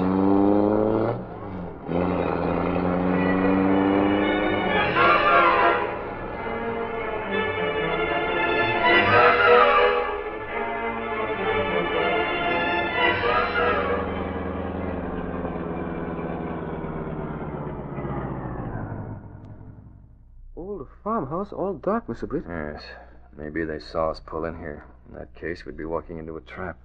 Farmhouse, 21.29 21.53
all 21.53 21.75
dark, 21.75 22.07
Mr. 22.07 22.27
Britt. 22.27 22.45
Yes. 22.49 22.83
Maybe 23.37 23.65
they 23.65 23.79
saw 23.79 24.11
us 24.11 24.21
pull 24.25 24.47
in 24.47 24.59
here. 24.59 24.87
In 25.09 25.19
that 25.19 25.35
case, 25.35 25.67
we'd 25.67 25.77
be 25.77 25.85
walking 25.85 26.19
into 26.19 26.37
a 26.37 26.41
trap. 26.41 26.79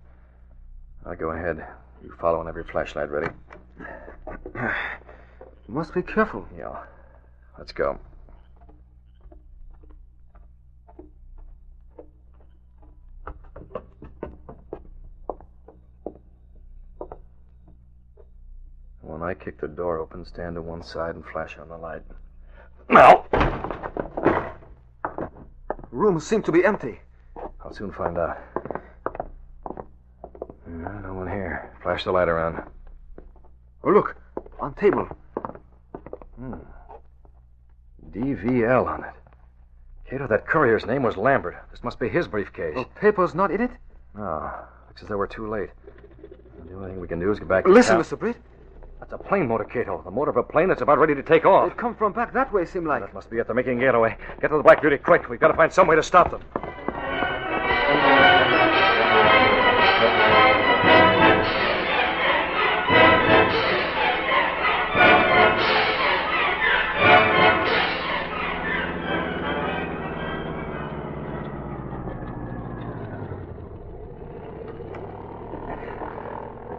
I'll 1.05 1.15
go 1.15 1.31
ahead. 1.31 1.65
You 2.03 2.13
follow 2.19 2.39
and 2.39 2.47
have 2.47 2.55
your 2.55 2.65
flashlight 2.65 3.09
ready. 3.09 3.31
Must 5.67 5.93
be 5.93 6.01
careful. 6.01 6.45
Yeah. 6.57 6.77
Let's 7.57 7.71
go. 7.71 7.97
When 19.01 19.21
I 19.21 19.33
kick 19.35 19.61
the 19.61 19.69
door 19.69 19.99
open, 19.99 20.25
stand 20.25 20.55
to 20.55 20.61
one 20.61 20.83
side 20.83 21.15
and 21.15 21.23
flash 21.25 21.57
on 21.57 21.69
the 21.69 21.77
light. 21.77 22.01
Now! 22.89 23.25
Rooms 25.93 26.25
seem 26.25 26.41
to 26.41 26.51
be 26.51 26.65
empty. 26.65 26.99
I'll 27.63 27.71
soon 27.71 27.91
find 27.91 28.17
out. 28.17 28.39
No 30.65 31.13
one 31.13 31.27
here. 31.27 31.71
Flash 31.83 32.03
the 32.03 32.11
light 32.11 32.27
around. 32.27 32.63
Oh, 33.83 33.91
look. 33.91 34.15
On 34.59 34.73
table. 34.73 35.07
Hmm. 36.35 36.55
DVL 38.09 38.87
on 38.87 39.03
it. 39.03 39.13
Kato, 40.09 40.25
that 40.27 40.47
courier's 40.47 40.85
name 40.87 41.03
was 41.03 41.15
Lambert. 41.15 41.63
This 41.69 41.83
must 41.83 41.99
be 41.99 42.09
his 42.09 42.27
briefcase. 42.27 42.73
Oh, 42.75 42.85
paper's 42.99 43.35
not 43.35 43.51
in 43.51 43.61
it? 43.61 43.71
No. 44.15 44.51
Looks 44.87 45.03
as 45.03 45.09
though 45.09 45.17
we're 45.17 45.27
too 45.27 45.47
late. 45.47 45.69
The 46.67 46.73
only 46.73 46.89
thing 46.91 46.99
we 47.01 47.07
can 47.07 47.19
do 47.19 47.31
is 47.31 47.37
get 47.37 47.47
back 47.47 47.65
to 47.65 47.71
Listen. 47.71 47.97
Mr. 47.97 48.17
Britt. 48.17 48.37
That's 49.03 49.21
a 49.21 49.27
plane 49.27 49.49
motor, 49.49 49.65
Kato. 49.65 50.01
The 50.05 50.11
motor 50.11 50.31
of 50.31 50.37
a 50.37 50.43
plane 50.43 50.69
that's 50.69 50.81
about 50.81 50.97
ready 50.97 51.13
to 51.13 51.21
take 51.21 51.43
off. 51.43 51.69
It 51.69 51.75
come 51.75 51.93
from 51.93 52.13
back 52.13 52.31
that 52.31 52.53
way, 52.53 52.65
seem 52.65 52.85
like. 52.85 53.01
That 53.01 53.13
must 53.13 53.29
be 53.29 53.37
it. 53.37 53.47
They're 53.47 53.53
making 53.53 53.79
getaway. 53.79 54.15
Get 54.39 54.47
to 54.47 54.55
the 54.55 54.63
Black 54.63 54.79
Beauty 54.79 54.97
quick. 54.97 55.27
We've 55.27 55.41
got 55.41 55.49
to 55.49 55.55
find 55.55 55.73
some 55.73 55.87
way 55.87 55.97
to 55.97 56.03
stop 56.03 56.31
them. 56.31 56.62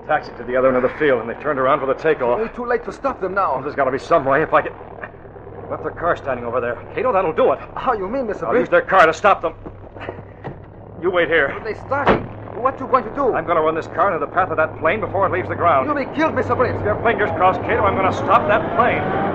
Taxied 0.07 0.37
to 0.37 0.45
the 0.45 0.57
other 0.57 0.69
end 0.69 0.77
of 0.77 0.83
the 0.83 0.99
field, 0.99 1.21
and 1.23 1.31
they 1.31 1.41
turned 1.43 1.59
around 1.59 1.81
for 1.81 1.87
the 1.87 1.95
takeoff. 1.95 2.39
Way 2.39 2.49
too 2.49 2.67
late 2.67 2.85
to 2.85 2.93
stop 2.93 3.21
them 3.21 3.35
now. 3.35 3.55
Oh, 3.57 3.63
there's 3.63 3.75
got 3.75 3.85
to 3.85 3.91
be 3.91 3.99
some 3.99 4.25
way. 4.25 4.43
If 4.43 4.53
I 4.53 4.63
can. 4.63 4.73
Left 5.71 5.83
their 5.83 5.93
car 5.93 6.15
standing 6.17 6.45
over 6.45 6.61
there. 6.61 6.77
Kato, 6.95 7.11
that'll 7.13 7.33
do 7.33 7.53
it. 7.53 7.59
How 7.75 7.95
you 7.95 8.07
mean, 8.07 8.27
Mr. 8.27 8.45
I'll 8.45 8.57
use 8.57 8.69
their 8.69 8.83
car 8.83 9.07
to 9.07 9.15
stop 9.15 9.41
them. 9.41 9.55
You 11.01 11.11
wait 11.11 11.29
here. 11.29 11.59
They 11.65 11.75
started. 11.75 12.21
What 12.55 12.79
you 12.79 12.87
going 12.87 13.05
to 13.05 13.15
do? 13.15 13.35
I'm 13.35 13.45
going 13.45 13.57
to 13.57 13.63
run 13.63 13.75
this 13.75 13.89
car 13.89 14.13
into 14.13 14.25
the 14.25 14.31
path 14.31 14.51
of 14.51 14.57
that 14.59 14.79
plane 14.79 15.01
before 15.01 15.27
it 15.27 15.33
leaves 15.33 15.49
the 15.49 15.57
ground. 15.57 15.87
You'll 15.87 15.97
be 15.97 16.05
killed, 16.15 16.35
Mr. 16.35 16.57
Britt. 16.57 16.75
Your 16.85 17.03
fingers 17.03 17.31
crossed, 17.31 17.61
Kato. 17.63 17.83
I'm 17.83 17.97
going 17.97 18.11
to 18.11 18.17
stop 18.17 18.47
that 18.49 18.77
plane. 18.77 19.34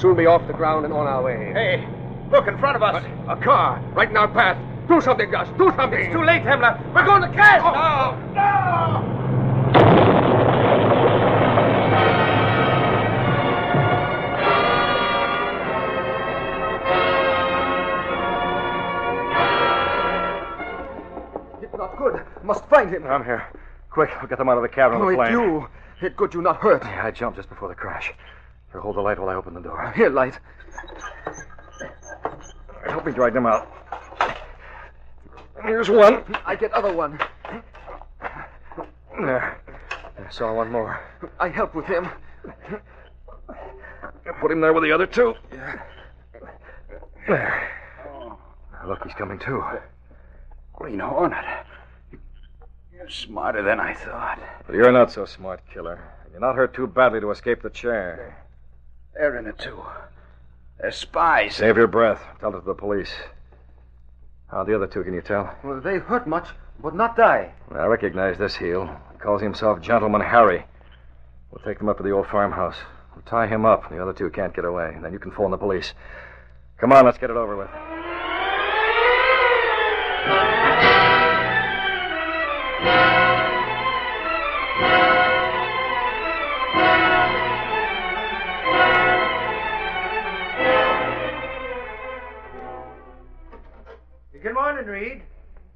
Soon 0.00 0.16
be 0.16 0.26
off 0.26 0.46
the 0.46 0.52
ground 0.52 0.84
and 0.84 0.94
on 0.94 1.06
our 1.06 1.22
way. 1.22 1.52
Hey, 1.52 1.86
look 2.30 2.46
in 2.48 2.56
front 2.58 2.76
of 2.76 2.82
us. 2.82 3.04
A 3.28 3.36
car, 3.36 3.80
right 3.92 4.08
in 4.08 4.16
our 4.16 4.28
path. 4.28 4.56
Do 4.88 5.00
something, 5.00 5.30
Gus. 5.30 5.48
Do 5.58 5.72
something. 5.76 6.00
It's 6.00 6.12
too 6.12 6.24
late, 6.24 6.42
Himmler. 6.42 6.78
We're 6.94 7.04
going 7.04 7.22
to 7.22 7.28
crash. 7.28 7.60
Oh. 7.62 8.16
No! 8.34 9.00
No! 9.04 10.10
It's 21.62 21.74
not 21.74 21.96
good. 21.98 22.22
Must 22.42 22.64
find 22.66 22.90
him. 22.92 23.06
I'm 23.06 23.24
here. 23.24 23.46
Quick, 23.90 24.10
we'll 24.20 24.28
get 24.28 24.38
them 24.38 24.48
out 24.48 24.56
of 24.56 24.62
the 24.62 24.68
cabin 24.68 24.98
Oh, 24.98 25.02
of 25.02 25.06
the 25.08 25.20
it's 25.20 25.30
plane. 25.30 25.32
you. 25.32 25.68
It 26.00 26.16
good 26.16 26.32
you 26.32 26.40
not 26.40 26.56
hurt. 26.56 26.82
Yeah, 26.82 27.04
I 27.06 27.10
jumped 27.10 27.36
just 27.36 27.48
before 27.48 27.68
the 27.68 27.74
crash. 27.74 28.12
You 28.72 28.80
hold 28.80 28.96
the 28.96 29.00
light 29.00 29.18
while 29.18 29.28
I 29.28 29.34
open 29.34 29.54
the 29.54 29.60
door. 29.60 29.92
Here, 29.96 30.08
light. 30.10 30.38
Help 32.86 33.04
me 33.04 33.12
drag 33.12 33.34
them 33.34 33.46
out. 33.46 33.68
Here's 35.64 35.90
one. 35.90 36.24
I 36.46 36.56
get 36.56 36.72
other 36.72 36.92
one. 36.92 37.18
There. 39.20 39.60
I 40.18 40.30
saw 40.30 40.54
one 40.54 40.70
more. 40.70 41.00
I 41.38 41.48
help 41.48 41.74
with 41.74 41.86
him. 41.86 42.08
Put 44.40 44.50
him 44.50 44.60
there 44.60 44.72
with 44.72 44.84
the 44.84 44.92
other 44.92 45.06
two. 45.06 45.34
Yeah. 45.52 45.82
There. 47.28 47.70
Look, 48.86 49.04
he's 49.04 49.14
coming 49.14 49.38
too. 49.38 49.62
Green 50.72 51.00
Hornet. 51.00 51.44
You're 52.92 53.10
smarter 53.10 53.62
than 53.62 53.78
I 53.80 53.92
thought. 53.92 54.38
But 54.66 54.74
you're 54.74 54.90
not 54.92 55.12
so 55.12 55.26
smart, 55.26 55.60
killer. 55.72 56.02
You're 56.30 56.40
not 56.40 56.54
hurt 56.54 56.72
too 56.72 56.86
badly 56.86 57.20
to 57.20 57.30
escape 57.30 57.62
the 57.62 57.70
chair. 57.70 58.46
They're 59.14 59.36
in 59.36 59.46
it, 59.46 59.58
too. 59.58 59.82
They're 60.80 60.92
spies. 60.92 61.56
Save 61.56 61.76
your 61.76 61.86
breath. 61.86 62.22
Tell 62.40 62.54
it 62.54 62.60
to 62.60 62.66
the 62.66 62.74
police. 62.74 63.12
How 64.50 64.64
the 64.64 64.74
other 64.74 64.86
two 64.86 65.04
can 65.04 65.14
you 65.14 65.20
tell? 65.20 65.54
Well, 65.62 65.80
they 65.80 65.98
hurt 65.98 66.26
much, 66.26 66.48
but 66.82 66.94
not 66.94 67.16
die. 67.16 67.52
I 67.70 67.84
recognize 67.84 68.38
this 68.38 68.56
heel. 68.56 68.86
He 69.12 69.18
calls 69.18 69.42
himself 69.42 69.80
Gentleman 69.80 70.22
Harry. 70.22 70.64
We'll 71.50 71.64
take 71.64 71.78
them 71.78 71.88
up 71.88 71.98
to 71.98 72.02
the 72.02 72.10
old 72.10 72.26
farmhouse. 72.26 72.76
We'll 73.14 73.22
tie 73.22 73.46
him 73.46 73.64
up. 73.64 73.90
The 73.90 74.02
other 74.02 74.12
two 74.12 74.30
can't 74.30 74.54
get 74.54 74.64
away. 74.64 74.96
Then 75.00 75.12
you 75.12 75.18
can 75.18 75.32
phone 75.32 75.50
the 75.50 75.58
police. 75.58 75.92
Come 76.78 76.92
on, 76.92 77.04
let's 77.04 77.18
get 77.18 77.30
it 77.30 77.36
over 77.36 77.56
with. 77.56 77.70
Good 94.42 94.54
morning, 94.54 94.86
Reid. 94.86 95.22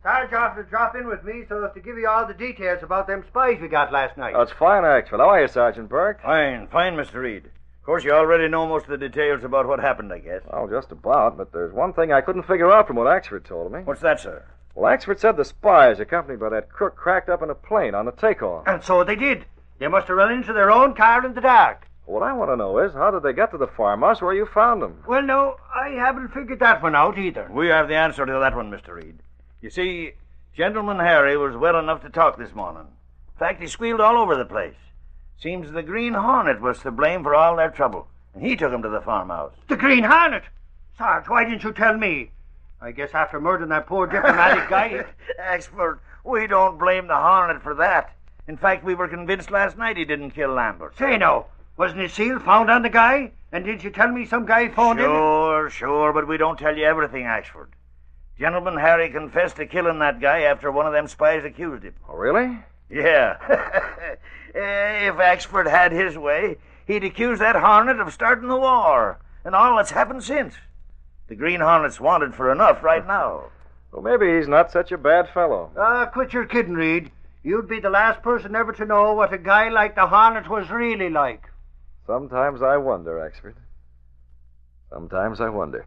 Sarge 0.03 0.33
offered 0.33 0.65
to 0.65 0.71
drop 0.71 0.97
in 0.97 1.07
with 1.07 1.23
me 1.23 1.45
so 1.51 1.63
as 1.65 1.75
to 1.75 1.81
give 1.81 1.99
you 1.99 2.09
all 2.09 2.27
the 2.27 2.33
details 2.33 2.83
about 2.83 3.07
them 3.07 3.23
spies 3.29 3.59
we 3.61 3.69
got 3.69 3.93
last 3.93 4.17
night. 4.17 4.33
That's 4.35 4.53
fine, 4.53 4.87
actually. 4.87 5.19
How 5.19 5.29
are 5.29 5.43
you, 5.43 5.49
Sergeant 5.49 5.91
Burke? 5.91 6.23
Fine, 6.23 6.69
fine, 6.69 6.95
Mr. 6.95 7.17
Reid. 7.17 7.45
Of 7.45 7.85
course, 7.85 8.05
you 8.05 8.13
already 8.13 8.49
know 8.49 8.67
most 8.67 8.85
of 8.85 8.99
the 8.99 9.09
details 9.09 9.45
about 9.45 9.67
what 9.67 9.81
happened, 9.81 10.15
I 10.15 10.19
guess. 10.19 10.41
Well, 10.51 10.67
just 10.67 10.93
about, 10.93 11.37
but 11.37 11.53
there's 11.53 11.75
one 11.75 11.93
thing 11.93 12.11
I 12.11 12.23
couldn't 12.23 12.45
figure 12.45 12.73
out 12.73 12.87
from 12.87 12.97
what 12.97 13.07
Axford 13.07 13.45
told 13.45 13.71
me. 13.71 13.81
What's 13.81 14.01
that, 14.01 14.21
sir? 14.21 14.43
Well, 14.75 14.91
Axford 14.91 15.19
said 15.19 15.37
the 15.37 15.45
spies, 15.45 16.01
accompanied 16.01 16.41
by 16.41 16.49
that 16.49 16.71
crook, 16.71 16.97
cracked 16.97 17.29
up 17.29 17.43
in 17.43 17.51
a 17.51 17.55
plane 17.55 17.95
on 17.95 18.07
the 18.07 18.13
takeoff. 18.13 18.67
And 18.67 18.83
so 18.83 19.05
they 19.05 19.17
did. 19.17 19.45
They 19.79 19.89
must 19.89 20.09
have 20.09 20.17
run 20.17 20.33
into 20.33 20.55
their 20.55 20.71
own 20.71 20.95
car 20.95 21.27
in 21.27 21.35
the 21.35 21.43
dark. 21.43 21.87
What 22.07 22.23
I 22.23 22.33
want 22.35 22.51
to 22.51 22.57
know 22.57 22.79
is, 22.79 22.93
how 22.93 23.11
did 23.11 23.23
they 23.23 23.33
get 23.33 23.51
to 23.53 23.59
the 23.59 23.67
farmhouse 23.67 24.21
where 24.21 24.35
you 24.35 24.47
found 24.47 24.83
them? 24.83 25.03
Well, 25.07 25.23
no, 25.23 25.57
I 25.75 25.91
haven't 25.91 26.29
figured 26.29 26.61
that 26.61 26.83
one 26.83 26.95
out 26.95 27.19
either. 27.19 27.49
We 27.51 27.69
have 27.69 27.89
the 27.89 27.97
answer 27.97 28.27
to 28.27 28.33
that 28.41 28.55
one, 28.55 28.71
Mr. 28.71 28.95
Reid. 28.95 29.19
You 29.63 29.71
see, 29.71 30.13
Gentleman 30.55 30.99
Harry 30.99 31.37
was 31.37 31.57
well 31.57 31.79
enough 31.79 32.03
to 32.03 32.11
talk 32.11 32.37
this 32.37 32.55
morning. 32.55 32.83
In 32.83 33.39
fact, 33.39 33.61
he 33.61 33.67
squealed 33.67 34.01
all 34.01 34.19
over 34.19 34.37
the 34.37 34.45
place. 34.45 34.77
Seems 35.41 35.73
the 35.73 35.83
Green 35.83 36.15
Hornet 36.15 36.61
was 36.61 36.79
to 36.81 36.91
blame 36.91 37.23
for 37.23 37.35
all 37.35 37.57
their 37.57 37.71
trouble, 37.71 38.07
and 38.35 38.45
he 38.45 38.55
took 38.55 38.73
him 38.73 38.83
to 38.83 38.89
the 38.89 39.01
farmhouse. 39.01 39.53
The 39.69 39.77
Green 39.77 40.05
Hornet? 40.05 40.45
Sarge, 40.99 41.29
why 41.29 41.45
didn't 41.45 41.65
you 41.65 41.73
tell 41.73 41.97
me? 41.97 42.31
I 42.81 42.93
guess 42.93 43.11
after 43.15 43.41
murdering 43.41 43.71
that 43.71 43.87
poor 43.87 44.07
diplomatic 44.07 44.69
guy. 44.69 45.05
Axford, 45.41 46.01
we 46.23 46.47
don't 46.47 46.79
blame 46.79 47.07
the 47.07 47.17
Hornet 47.17 47.63
for 47.63 47.75
that. 47.77 48.15
In 48.47 48.59
fact, 48.59 48.85
we 48.85 48.95
were 48.95 49.09
convinced 49.09 49.51
last 49.51 49.79
night 49.79 49.97
he 49.97 50.05
didn't 50.05 50.33
kill 50.33 50.51
Lambert. 50.51 50.97
Say 50.99 51.17
no. 51.17 51.47
Wasn't 51.77 52.01
his 52.01 52.13
seal 52.13 52.39
found 52.39 52.71
on 52.71 52.83
the 52.83 52.89
guy? 52.89 53.33
And 53.51 53.65
didn't 53.65 53.85
you 53.85 53.91
tell 53.91 54.11
me 54.11 54.27
some 54.27 54.47
guy 54.47 54.69
phoned 54.69 55.01
in? 55.01 55.07
Sure, 55.07 55.71
sure, 55.71 56.13
but 56.13 56.29
we 56.29 56.37
don't 56.37 56.59
tell 56.59 56.77
you 56.77 56.85
everything, 56.85 57.25
Axford. 57.25 57.69
Gentleman 58.39 58.77
Harry 58.77 59.11
confessed 59.11 59.57
to 59.57 59.67
killing 59.67 60.01
that 60.01 60.21
guy 60.21 60.41
after 60.41 60.71
one 60.73 60.87
of 60.87 60.93
them 60.93 61.07
spies 61.07 61.45
accused 61.45 61.85
him. 61.85 61.95
Oh, 62.09 62.15
really? 62.15 62.59
Yeah. 62.91 63.37
Eh, 64.57 65.09
if 65.09 65.17
Axford 65.17 65.69
had 65.69 65.91
his 65.91 66.17
way, 66.17 66.57
he'd 66.87 67.03
accuse 67.03 67.41
that 67.41 67.57
Hornet 67.57 67.99
of 67.99 68.13
starting 68.13 68.47
the 68.49 68.57
war, 68.57 69.19
and 69.45 69.53
all 69.53 69.77
that's 69.77 69.91
happened 69.91 70.23
since. 70.23 70.55
The 71.27 71.35
Green 71.35 71.59
Hornet's 71.59 71.99
wanted 71.99 72.37
for 72.37 72.53
enough 72.53 72.85
right 72.85 73.05
now. 73.05 73.47
Well, 73.91 74.03
maybe 74.03 74.37
he's 74.37 74.47
not 74.47 74.71
such 74.71 74.93
a 74.93 74.97
bad 74.97 75.29
fellow. 75.29 75.73
Ah, 75.77 76.07
quit 76.07 76.33
your 76.33 76.47
kidding, 76.47 76.75
Reid. 76.75 77.11
You'd 77.43 77.67
be 77.67 77.81
the 77.81 77.91
last 77.91 78.23
person 78.23 78.55
ever 78.55 78.71
to 78.75 78.87
know 78.87 79.13
what 79.15 79.33
a 79.33 79.39
guy 79.39 79.71
like 79.71 79.97
the 79.97 80.07
Hornet 80.07 80.49
was 80.49 80.71
really 80.71 81.11
like. 81.11 81.51
Sometimes 82.07 82.63
I 82.63 82.77
wonder, 82.77 83.15
Axford. 83.15 83.55
Sometimes 84.91 85.41
I 85.41 85.49
wonder. 85.49 85.87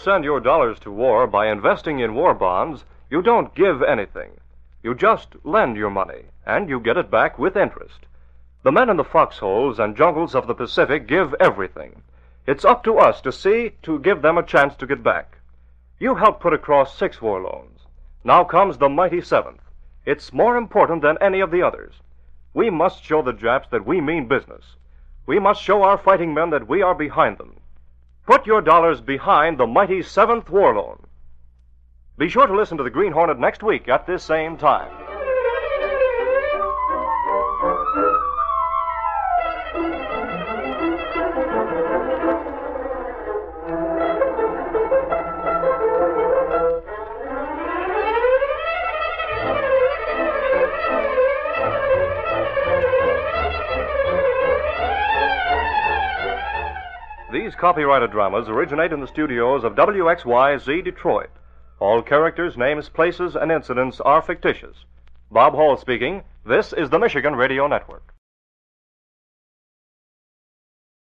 Send 0.00 0.24
your 0.24 0.40
dollars 0.40 0.78
to 0.80 0.90
war 0.90 1.26
by 1.26 1.48
investing 1.48 2.00
in 2.00 2.14
war 2.14 2.32
bonds, 2.32 2.84
you 3.10 3.20
don't 3.20 3.54
give 3.54 3.82
anything. 3.82 4.30
You 4.82 4.94
just 4.94 5.36
lend 5.44 5.76
your 5.76 5.90
money, 5.90 6.24
and 6.46 6.68
you 6.68 6.80
get 6.80 6.96
it 6.96 7.10
back 7.10 7.38
with 7.38 7.56
interest. 7.56 8.06
The 8.62 8.72
men 8.72 8.88
in 8.88 8.96
the 8.96 9.04
foxholes 9.04 9.78
and 9.78 9.96
jungles 9.96 10.34
of 10.34 10.46
the 10.46 10.54
Pacific 10.54 11.06
give 11.06 11.34
everything. 11.38 12.02
It's 12.46 12.64
up 12.64 12.82
to 12.84 12.98
us 12.98 13.20
to 13.22 13.32
see 13.32 13.72
to 13.82 13.98
give 13.98 14.22
them 14.22 14.38
a 14.38 14.42
chance 14.42 14.74
to 14.76 14.86
get 14.86 15.02
back. 15.02 15.36
You 15.98 16.14
helped 16.14 16.40
put 16.40 16.54
across 16.54 16.96
six 16.96 17.20
war 17.20 17.40
loans. 17.40 17.80
Now 18.24 18.44
comes 18.44 18.78
the 18.78 18.88
mighty 18.88 19.20
seventh. 19.20 19.60
It's 20.06 20.32
more 20.32 20.56
important 20.56 21.02
than 21.02 21.18
any 21.20 21.40
of 21.40 21.50
the 21.50 21.62
others. 21.62 21.94
We 22.54 22.70
must 22.70 23.04
show 23.04 23.20
the 23.22 23.34
Japs 23.34 23.68
that 23.70 23.86
we 23.86 24.00
mean 24.00 24.28
business. 24.28 24.76
We 25.26 25.38
must 25.38 25.62
show 25.62 25.82
our 25.82 25.98
fighting 25.98 26.32
men 26.32 26.50
that 26.50 26.66
we 26.66 26.80
are 26.82 26.94
behind 26.94 27.38
them. 27.38 27.60
Put 28.30 28.46
your 28.46 28.60
dollars 28.60 29.00
behind 29.00 29.58
the 29.58 29.66
mighty 29.66 30.04
Seventh 30.04 30.48
War 30.50 30.76
Loan. 30.76 31.04
Be 32.16 32.28
sure 32.28 32.46
to 32.46 32.56
listen 32.56 32.78
to 32.78 32.84
the 32.84 32.88
Green 32.88 33.10
Hornet 33.10 33.40
next 33.40 33.60
week 33.60 33.88
at 33.88 34.06
this 34.06 34.22
same 34.22 34.56
time. 34.56 35.09
Copyrighted 57.60 58.10
dramas 58.10 58.48
originate 58.48 58.90
in 58.90 59.00
the 59.00 59.06
studios 59.06 59.64
of 59.64 59.74
WXYZ 59.74 60.82
Detroit. 60.82 61.28
All 61.78 62.00
characters, 62.00 62.56
names, 62.56 62.88
places, 62.88 63.36
and 63.36 63.52
incidents 63.52 64.00
are 64.00 64.22
fictitious. 64.22 64.86
Bob 65.30 65.52
Hall 65.52 65.76
speaking. 65.76 66.22
This 66.46 66.72
is 66.72 66.88
the 66.88 66.98
Michigan 66.98 67.36
Radio 67.36 67.66
Network. 67.66 68.14